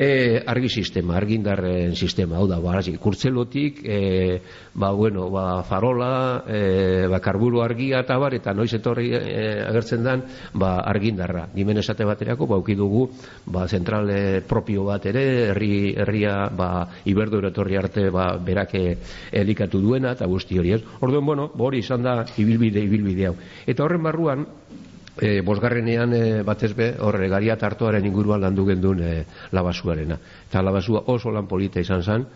E, 0.00 0.40
argi 0.48 0.70
sistema, 0.72 1.18
argindarren 1.18 1.92
sistema, 1.92 2.38
hau 2.40 2.46
da, 2.48 2.56
ba, 2.56 2.78
kurtzelotik, 2.80 3.82
e, 3.84 4.40
ba, 4.72 4.92
bueno, 4.96 5.26
ba, 5.28 5.62
farola, 5.62 6.42
e, 6.48 7.04
ba, 7.04 7.20
karburu 7.20 7.60
argia 7.60 8.00
eta 8.00 8.16
bar, 8.16 8.32
eta 8.32 8.54
noiz 8.56 8.72
etorri 8.72 9.10
e, 9.12 9.44
agertzen 9.68 10.02
den, 10.02 10.24
ba, 10.54 10.78
argindarra. 10.88 11.50
Dimen 11.52 11.82
esate 11.84 12.08
baterako, 12.08 12.48
ba, 12.48 12.62
dugu, 12.64 13.10
ba, 13.44 13.68
zentrale 13.68 14.40
propio 14.40 14.86
bat 14.88 15.04
ere, 15.04 15.50
herri, 15.50 15.92
herria, 15.92 16.48
ba, 16.48 16.88
iberdo 17.04 17.44
etorri 17.46 17.76
arte, 17.76 18.08
ba, 18.08 18.38
berake 18.38 18.96
elikatu 19.30 19.82
duena, 19.84 20.16
eta 20.16 20.24
guzti 20.24 20.56
hori 20.58 20.78
ez. 20.78 20.82
Orduan, 21.00 21.26
bueno, 21.26 21.50
hori 21.58 21.84
izan 21.84 22.02
da, 22.02 22.24
ibilbide, 22.38 22.80
ibilbide 22.88 23.28
hau. 23.28 23.36
Eta 23.66 23.84
horren 23.84 24.08
barruan, 24.08 24.48
e, 25.20 25.40
bosgarrenean 25.44 26.14
e, 26.16 26.22
batez 26.42 26.72
be 26.74 26.94
horre 26.98 27.28
garia 27.28 27.58
tartoaren 27.60 28.06
inguruan 28.08 28.40
landu 28.40 28.64
gendun 28.66 29.02
e, 29.04 29.12
labasuarena. 29.52 30.16
Eta 30.48 30.64
labasua 30.64 31.04
oso 31.12 31.30
lan 31.30 31.46
polita 31.46 31.80
izan 31.80 32.02
zen. 32.02 32.26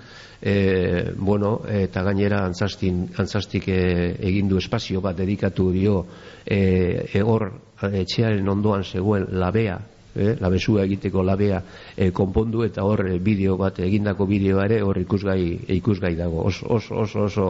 E, 0.44 1.12
bueno, 1.16 1.62
eta 1.70 2.03
gainera 2.05 2.42
antzastin, 2.44 3.07
antzastik 3.16 3.68
e, 3.73 3.81
egindu 4.20 4.61
espazio 4.61 5.01
bat 5.01 5.16
dedikatu 5.16 5.70
dio 5.73 6.05
e, 6.44 7.09
egor 7.16 7.49
etxearen 7.81 8.49
ondoan 8.49 8.85
zegoen 8.85 9.27
labea 9.40 9.81
eh, 10.14 10.35
labesua 10.40 10.85
egiteko 10.85 11.23
labea 11.27 11.61
e, 11.97 12.11
konpondu 12.14 12.64
eta 12.66 12.85
hor 12.87 13.03
bideo 13.20 13.57
bat 13.61 13.81
egindako 13.85 14.27
bideoa 14.31 14.68
ere 14.68 14.81
hor 14.83 14.99
ikusgai 15.01 15.42
ikusgai 15.79 16.14
dago. 16.16 16.44
Oso 16.51 16.68
oso 16.79 17.01
oso, 17.03 17.25
oso 17.25 17.49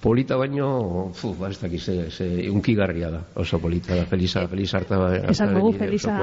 polita 0.00 0.36
baino, 0.36 1.10
fu, 1.14 1.34
ba, 1.34 1.48
ez 1.50 1.58
dakiz, 1.60 1.82
ze, 1.84 2.26
unkigarria 2.50 3.10
da, 3.10 3.20
oso 3.34 3.58
polita 3.58 3.94
da, 3.94 4.04
Felisa, 4.06 4.46
Felisa 4.48 4.78
harta 4.78 4.98
Esan 5.30 5.54
dugu, 5.54 5.72
Felisa, 5.78 6.14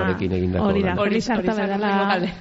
hori 0.61 0.83
da, 0.83 0.95
Felisa 0.95 1.33
harta 1.35 1.55
dela 1.55 1.91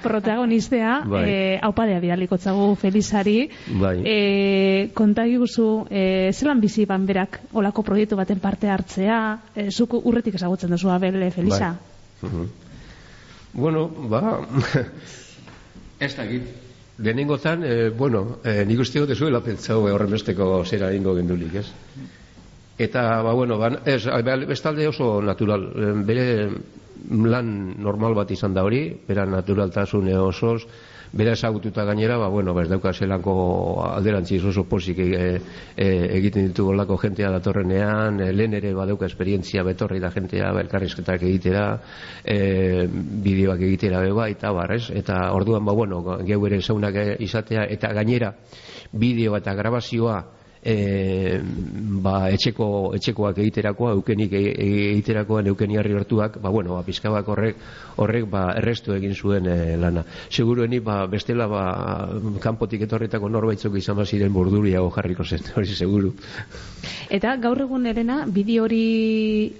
protagonistea, 0.03 1.01
bai. 1.09 1.23
eh, 1.27 1.59
haupadea 1.61 1.99
bidaliko 1.99 2.37
txagu 2.37 2.75
Felisari, 2.79 3.49
bai. 3.81 3.95
eh, 4.05 4.91
kontagi 4.93 5.37
guzu, 5.41 5.85
eh, 5.89 6.31
zelan 6.33 6.61
bizi 6.61 6.85
ban 6.85 7.05
berak 7.05 7.39
olako 7.53 7.83
proiektu 7.83 8.15
baten 8.15 8.39
parte 8.39 8.69
hartzea, 8.69 9.21
eh, 9.55 9.69
zuku 9.71 10.01
urretik 10.05 10.35
ezagutzen 10.35 10.69
duzu, 10.69 10.89
abel, 10.89 11.31
Felisa? 11.31 11.73
Bai. 12.21 12.29
Uh 12.29 12.29
-huh. 12.33 12.47
Bueno, 13.53 13.87
ba, 14.09 14.41
ez 15.99 16.15
dakit, 16.15 16.41
Lehenengo 16.97 17.37
zan, 17.37 17.63
e, 17.65 17.89
bueno, 17.89 18.39
e, 18.45 18.63
nik 18.65 18.79
uste 18.79 19.01
dut 19.01 19.15
zuela 19.17 19.41
pentsau 19.41 19.81
horren 19.89 20.11
besteko 20.13 20.63
zera 20.65 20.91
ingo 20.93 21.15
gendulik, 21.17 21.55
ez? 21.63 21.67
Eta, 22.77 23.21
ba, 23.25 23.33
bueno, 23.33 23.57
ba, 23.57 23.71
ez, 23.85 24.05
bestalde 24.47 24.87
oso 24.87 25.21
natural, 25.21 25.67
bere 26.05 26.49
lan 27.09 27.75
normal 27.81 28.15
bat 28.15 28.31
izan 28.31 28.53
da 28.53 28.63
hori, 28.63 28.85
bera 29.07 29.25
naturaltasune 29.25 30.17
osoz, 30.17 30.63
bera 31.13 31.33
ezagututa 31.37 31.83
gainera, 31.85 32.17
ba, 32.17 32.27
bueno, 32.27 32.53
bez 32.57 32.67
dauka 32.69 32.91
zelako 32.93 33.85
alderantziz 33.85 34.41
oso 34.49 34.63
posik 34.65 34.97
e, 34.97 35.11
e, 35.77 35.87
egiten 36.17 36.47
ditugu 36.49 36.73
lako 36.73 36.97
jentea 36.97 37.29
datorrenean, 37.35 38.19
e, 38.19 38.31
lehen 38.33 38.57
ere 38.57 38.73
badauka 38.73 39.05
esperientzia 39.05 39.63
betorri 39.63 40.01
da 40.01 40.09
jentea, 40.11 40.49
belkarrizketak 40.57 41.21
egitera, 41.29 41.67
e, 42.25 42.87
bideoak 42.89 43.61
egitera 43.61 44.01
beba, 44.01 44.27
eta 44.33 44.51
barrez, 44.57 44.87
eta 44.89 45.27
orduan, 45.37 45.65
ba, 45.65 45.77
bueno, 45.77 46.01
geu 46.25 46.41
ere 46.49 46.61
zaunak 46.61 46.97
izatea, 47.21 47.67
eta 47.77 47.93
gainera, 47.93 48.33
bideo 48.91 49.37
eta 49.37 49.53
grabazioa, 49.53 50.23
e, 50.63 51.39
ba, 52.03 52.29
etxeko, 52.31 52.67
etxekoak 52.97 53.39
egiterakoa, 53.43 53.91
eukenik 53.97 54.33
e, 54.33 54.43
e, 54.51 54.67
egiterakoan 54.93 55.49
eukeni 55.51 55.77
harri 55.77 55.97
hartuak, 55.99 56.39
ba, 56.41 56.51
bueno, 56.53 56.77
ba, 56.77 56.85
pizkabak 56.87 57.27
horrek, 57.27 57.59
horrek 57.99 58.29
ba, 58.31 58.45
errestu 58.61 58.95
egin 58.95 59.13
zuen 59.13 59.49
e, 59.51 59.57
lana. 59.77 60.05
Segurueni, 60.31 60.79
ba, 60.79 61.03
bestela, 61.11 61.49
ba, 61.51 61.65
kanpotik 62.43 62.87
etorretako 62.87 63.29
norbaitzok 63.33 63.77
izan 63.81 63.99
baziren 63.99 64.33
burduriago 64.33 64.89
jarriko 64.95 65.27
zen, 65.27 65.43
hori 65.57 65.75
seguru. 65.75 66.13
Eta 67.13 67.35
gaur 67.43 67.65
egun 67.67 67.85
erena, 67.91 68.23
bideo 68.25 68.65
hori 68.65 68.83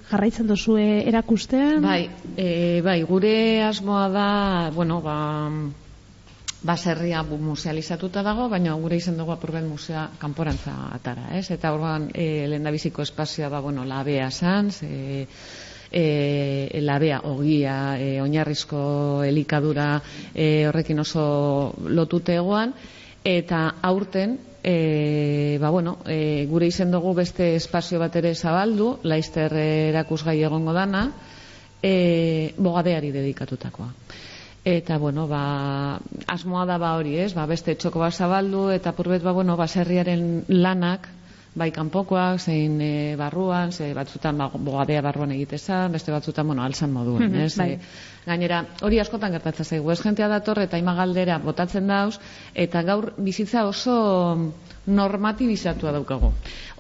jarraitzen 0.10 0.48
duzue 0.48 1.04
erakusten? 1.12 1.84
Bai, 1.84 2.08
e, 2.38 2.82
bai, 2.86 3.02
gure 3.08 3.36
asmoa 3.68 4.08
da, 4.14 4.28
bueno, 4.74 5.02
ba, 5.04 5.20
baserria 6.64 7.22
musealizatuta 7.24 8.24
dago, 8.24 8.48
baina 8.50 8.74
gure 8.80 8.98
izen 8.98 9.18
dugu 9.20 9.34
apurben 9.36 9.68
musea 9.68 10.08
kanporantza 10.20 10.74
atara, 10.96 11.28
ez? 11.38 11.50
Eta 11.52 11.74
orduan 11.76 12.08
e, 12.14 12.48
lehen 12.48 12.72
biziko 12.72 13.04
espazioa 13.04 13.50
ba, 13.52 13.60
bueno, 13.60 13.84
labea 13.86 14.32
san, 14.32 14.72
e, 14.82 15.28
e, 15.92 16.80
labea 16.82 17.20
ogia, 17.28 18.00
e, 18.00 18.22
oinarrizko 18.24 19.24
elikadura 19.28 20.02
e, 20.34 20.66
horrekin 20.70 21.04
oso 21.04 21.76
lotute 21.88 22.40
egoan, 22.40 22.74
eta 23.24 23.68
aurten 23.82 24.40
E, 24.64 25.58
ba, 25.60 25.68
bueno, 25.76 25.98
e, 26.08 26.46
gure 26.48 26.70
izen 26.72 26.88
dugu 26.88 27.10
beste 27.18 27.50
espazio 27.58 27.98
bat 28.00 28.14
ere 28.16 28.30
zabaldu, 28.32 28.94
laizter 29.04 29.52
erakusgai 29.60 30.38
egongo 30.40 30.72
dana, 30.72 31.02
e, 31.84 32.54
bogadeari 32.56 33.12
dedikatutakoa 33.12 33.90
eta 34.64 34.98
bueno, 34.98 35.28
ba, 35.28 36.00
asmoa 36.28 36.66
da 36.66 36.78
ba 36.80 36.94
hori, 36.96 37.18
ez? 37.20 37.34
Ba, 37.36 37.46
beste 37.46 37.76
txoko 37.76 38.00
bat 38.00 38.16
zabaldu 38.16 38.70
eta 38.72 38.94
purbet 38.96 39.24
ba 39.24 39.34
bueno, 39.36 39.58
baserriaren 39.60 40.46
lanak 40.48 41.10
bai 41.54 41.70
kanpokoak, 41.72 42.40
zein 42.42 42.80
e, 42.82 43.16
barruan, 43.20 43.72
ze 43.72 43.92
batzutan 43.94 44.38
ba, 44.38 44.50
bogadea 44.54 45.02
barruan 45.06 45.32
egitezan, 45.36 45.92
beste 45.92 46.12
batzutan, 46.12 46.48
bueno, 46.48 46.64
alzan 46.64 46.92
moduen, 46.94 47.30
mhm, 47.30 47.44
ez? 47.46 47.58
Bai. 47.58 47.78
Gainera, 48.26 48.64
hori 48.82 49.00
askotan 49.04 49.34
gertatzen 49.36 49.66
zaigu, 49.66 49.92
ez 49.92 50.00
jentea 50.02 50.30
dator 50.32 50.62
eta 50.64 50.80
ima 50.80 50.96
galdera 50.96 51.40
botatzen 51.44 51.88
dauz, 51.88 52.20
eta 52.54 52.84
gaur 52.84 53.12
bizitza 53.18 53.66
oso 53.68 53.98
normatibizatua 54.86 55.94
daukago. 55.96 56.34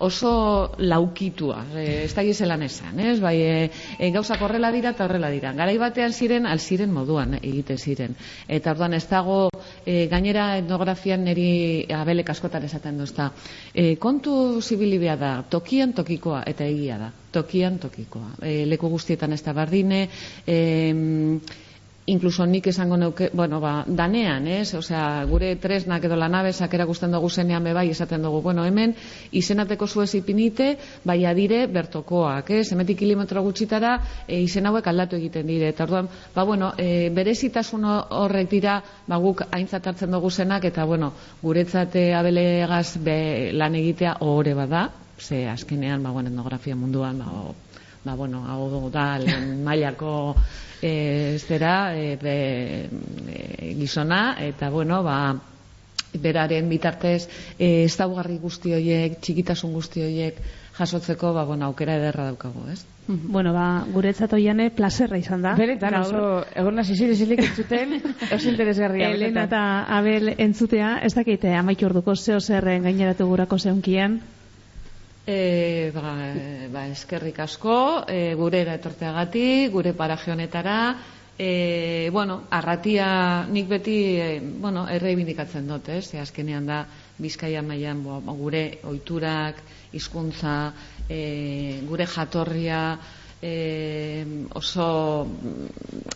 Oso 0.04 0.32
laukitua, 0.78 1.62
e, 1.76 1.86
ez 2.04 2.12
da 2.16 2.24
gizelan 2.28 2.66
esan, 2.66 3.00
ez? 3.00 3.20
Bai, 3.24 3.36
e, 3.40 3.72
e, 3.98 4.12
gauzak 4.12 4.42
horrela 4.44 4.74
dira 4.76 4.92
eta 4.92 5.06
horrela 5.06 5.30
dira. 5.32 5.54
Garai 5.56 5.78
batean 5.80 6.12
ziren, 6.12 6.46
al 6.46 6.60
ziren 6.60 6.92
moduan 6.92 7.38
egite 7.40 7.78
ziren. 7.78 8.18
Eta 8.48 8.76
orduan 8.76 8.94
ez 9.00 9.06
dago, 9.08 9.48
e, 9.86 10.08
gainera 10.12 10.58
etnografian 10.60 11.24
niri 11.24 11.86
abelek 11.96 12.34
askotan 12.36 12.68
esaten 12.68 13.00
duzta. 13.00 13.32
E, 13.74 13.96
kontu 13.96 14.62
zibilibia 14.62 15.16
da, 15.16 15.38
tokian 15.50 15.94
tokikoa 15.96 16.44
eta 16.48 16.68
egia 16.68 17.00
da. 17.00 17.14
Tokian 17.34 17.80
tokikoa. 17.82 18.38
E, 18.42 18.64
leku 18.70 18.90
guztietan 18.94 19.34
ez 19.34 19.42
da 19.44 19.54
bardine, 19.58 20.08
e, 20.46 20.58
incluso 22.06 22.46
nik 22.46 22.68
esango 22.68 22.98
neuke, 22.98 23.30
bueno, 23.34 23.60
ba, 23.62 23.84
danean, 23.88 24.48
ez? 24.48 24.74
Osea, 24.76 25.24
gure 25.30 25.56
tresnak 25.56 26.04
edo 26.04 26.18
lanabesak 26.20 26.74
erakusten 26.76 27.14
dugu 27.16 27.30
zenean 27.30 27.64
bebai 27.64 27.90
esaten 27.92 28.24
dugu, 28.24 28.42
bueno, 28.42 28.66
hemen 28.66 28.96
izenateko 29.32 29.88
zuez 29.88 30.12
ipinite, 30.20 30.74
bai 31.04 31.24
adire 31.26 31.66
bertokoak, 31.68 32.50
ez? 32.52 32.72
Hemetik 32.74 33.00
kilometro 33.00 33.44
gutxitara 33.44 33.96
e, 34.28 34.42
izen 34.44 34.68
hauek 34.68 34.88
aldatu 34.88 35.16
egiten 35.16 35.48
dire. 35.48 35.70
Eta 35.72 35.88
orduan, 35.88 36.10
ba, 36.36 36.44
bueno, 36.44 36.74
e, 36.78 37.10
berezitasun 37.14 37.88
horrek 37.88 38.52
dira, 38.52 38.82
ba, 39.08 39.22
guk 39.24 39.46
aintzat 39.52 39.88
hartzen 39.88 40.12
dugu 40.12 40.32
zenak, 40.32 40.68
eta, 40.68 40.86
bueno, 40.86 41.14
guretzate 41.42 42.12
abelegaz 42.16 42.98
be, 43.00 43.52
lan 43.56 43.80
egitea 43.80 44.18
ohore 44.28 44.58
bada, 44.60 44.90
ze 45.20 45.48
azkenean, 45.50 46.04
ba, 46.04 46.12
bueno, 46.12 46.30
etnografia 46.30 46.76
munduan, 46.76 47.20
ba, 47.20 47.54
ba, 48.04 48.16
bueno, 48.16 48.44
hau 48.48 48.90
da, 48.92 49.18
lehen 49.20 49.64
mailako 49.68 50.36
e, 50.82 51.40
zera, 51.40 51.96
e, 51.96 52.18
e, 52.22 53.76
gizona, 53.80 54.36
eta, 54.40 54.70
bueno, 54.70 55.04
ba, 55.04 55.36
beraren 56.14 56.70
bitartez, 56.70 57.28
e, 57.58 57.86
ez 57.86 57.96
daugarri 57.98 58.38
guzti 58.38 58.74
horiek, 58.76 59.20
txikitasun 59.22 59.74
guzti 59.74 60.04
horiek, 60.04 60.42
jasotzeko, 60.78 61.34
ba, 61.34 61.46
bueno, 61.46 61.70
aukera 61.70 61.96
ederra 61.98 62.28
daukago, 62.32 62.68
ez? 62.72 62.84
Mm, 63.08 63.32
bueno, 63.34 63.52
ba, 63.54 63.84
guretzat 63.92 64.32
oiane 64.34 64.70
placerra 64.72 65.18
izan 65.20 65.42
da. 65.44 65.56
Benetan, 65.60 65.98
oso, 66.00 66.44
egon 66.56 66.78
nazi 66.80 66.96
zile 66.96 67.16
zilik 67.16 67.42
entzuten, 67.44 67.98
oso 68.36 68.50
interesgarria. 68.50 69.12
Elena 69.12 69.44
eta 69.50 69.64
Abel 69.98 70.34
entzutea, 70.38 70.96
ez 71.04 71.14
dakite, 71.18 71.52
amaik 71.58 71.84
orduko 71.84 72.16
zeo 72.16 72.40
zerren 72.40 72.88
gaineratu 72.88 73.28
gurako 73.28 73.60
zeunkien? 73.60 74.22
E, 75.26 75.92
ba, 75.96 76.18
ba, 76.68 76.88
eskerrik 76.92 77.38
asko, 77.40 78.04
e, 78.12 78.34
gure 78.36 78.60
etorteagatik, 78.68 79.72
gure 79.72 79.94
paraje 79.96 80.34
honetara, 80.34 80.98
e, 81.40 82.10
bueno, 82.12 82.42
arratia 82.52 83.48
nik 83.48 83.70
beti, 83.70 83.96
e, 84.20 84.28
bueno, 84.44 84.84
erreibindikatzen 84.92 85.72
dut, 85.72 85.88
ez? 85.96 86.12
E, 86.12 86.20
azkenean 86.20 86.68
da, 86.68 86.84
bizkaia 87.24 87.64
mailan 87.64 88.04
gure 88.04 88.66
ohiturak, 88.84 89.64
hizkuntza, 89.96 90.74
e, 91.08 91.80
gure 91.88 92.06
jatorria, 92.06 92.84
e, 93.40 94.26
oso 94.60 95.28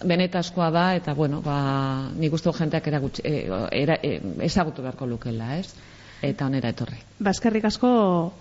benetazkoa 0.03 0.67
da, 0.71 0.87
eta, 0.99 1.15
bueno, 1.15 1.39
ba, 1.39 2.11
nik 2.11 2.35
uste 2.35 2.51
jenteak 2.59 2.91
eragut, 2.91 3.23
e, 3.23 3.47
era, 3.71 4.01
e, 4.03 4.19
ezagutu 4.51 4.83
beharko 4.83 5.07
lukela, 5.07 5.55
ez? 5.63 5.95
Eta 6.21 6.45
onera 6.45 6.69
etorri. 6.73 6.99
Baskerrik 7.19 7.65
asko 7.69 7.89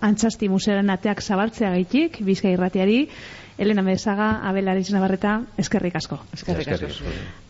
antxasti 0.01 0.49
museoaren 0.49 0.89
ateak 0.89 1.21
zabaltzea 1.21 1.71
gaitik, 1.75 2.21
bizka 2.25 2.49
irratiari, 2.53 3.07
Elena 3.57 3.81
Mesaga, 3.81 4.41
Abel 4.49 4.67
Aritz 4.67 4.91
Navarreta, 4.93 5.41
eskerrik 5.57 5.95
asko. 5.97 6.21
Eskerrik 6.33 6.67
asko. 6.67 6.93
Eskerrik 6.93 7.15
asko. 7.17 7.46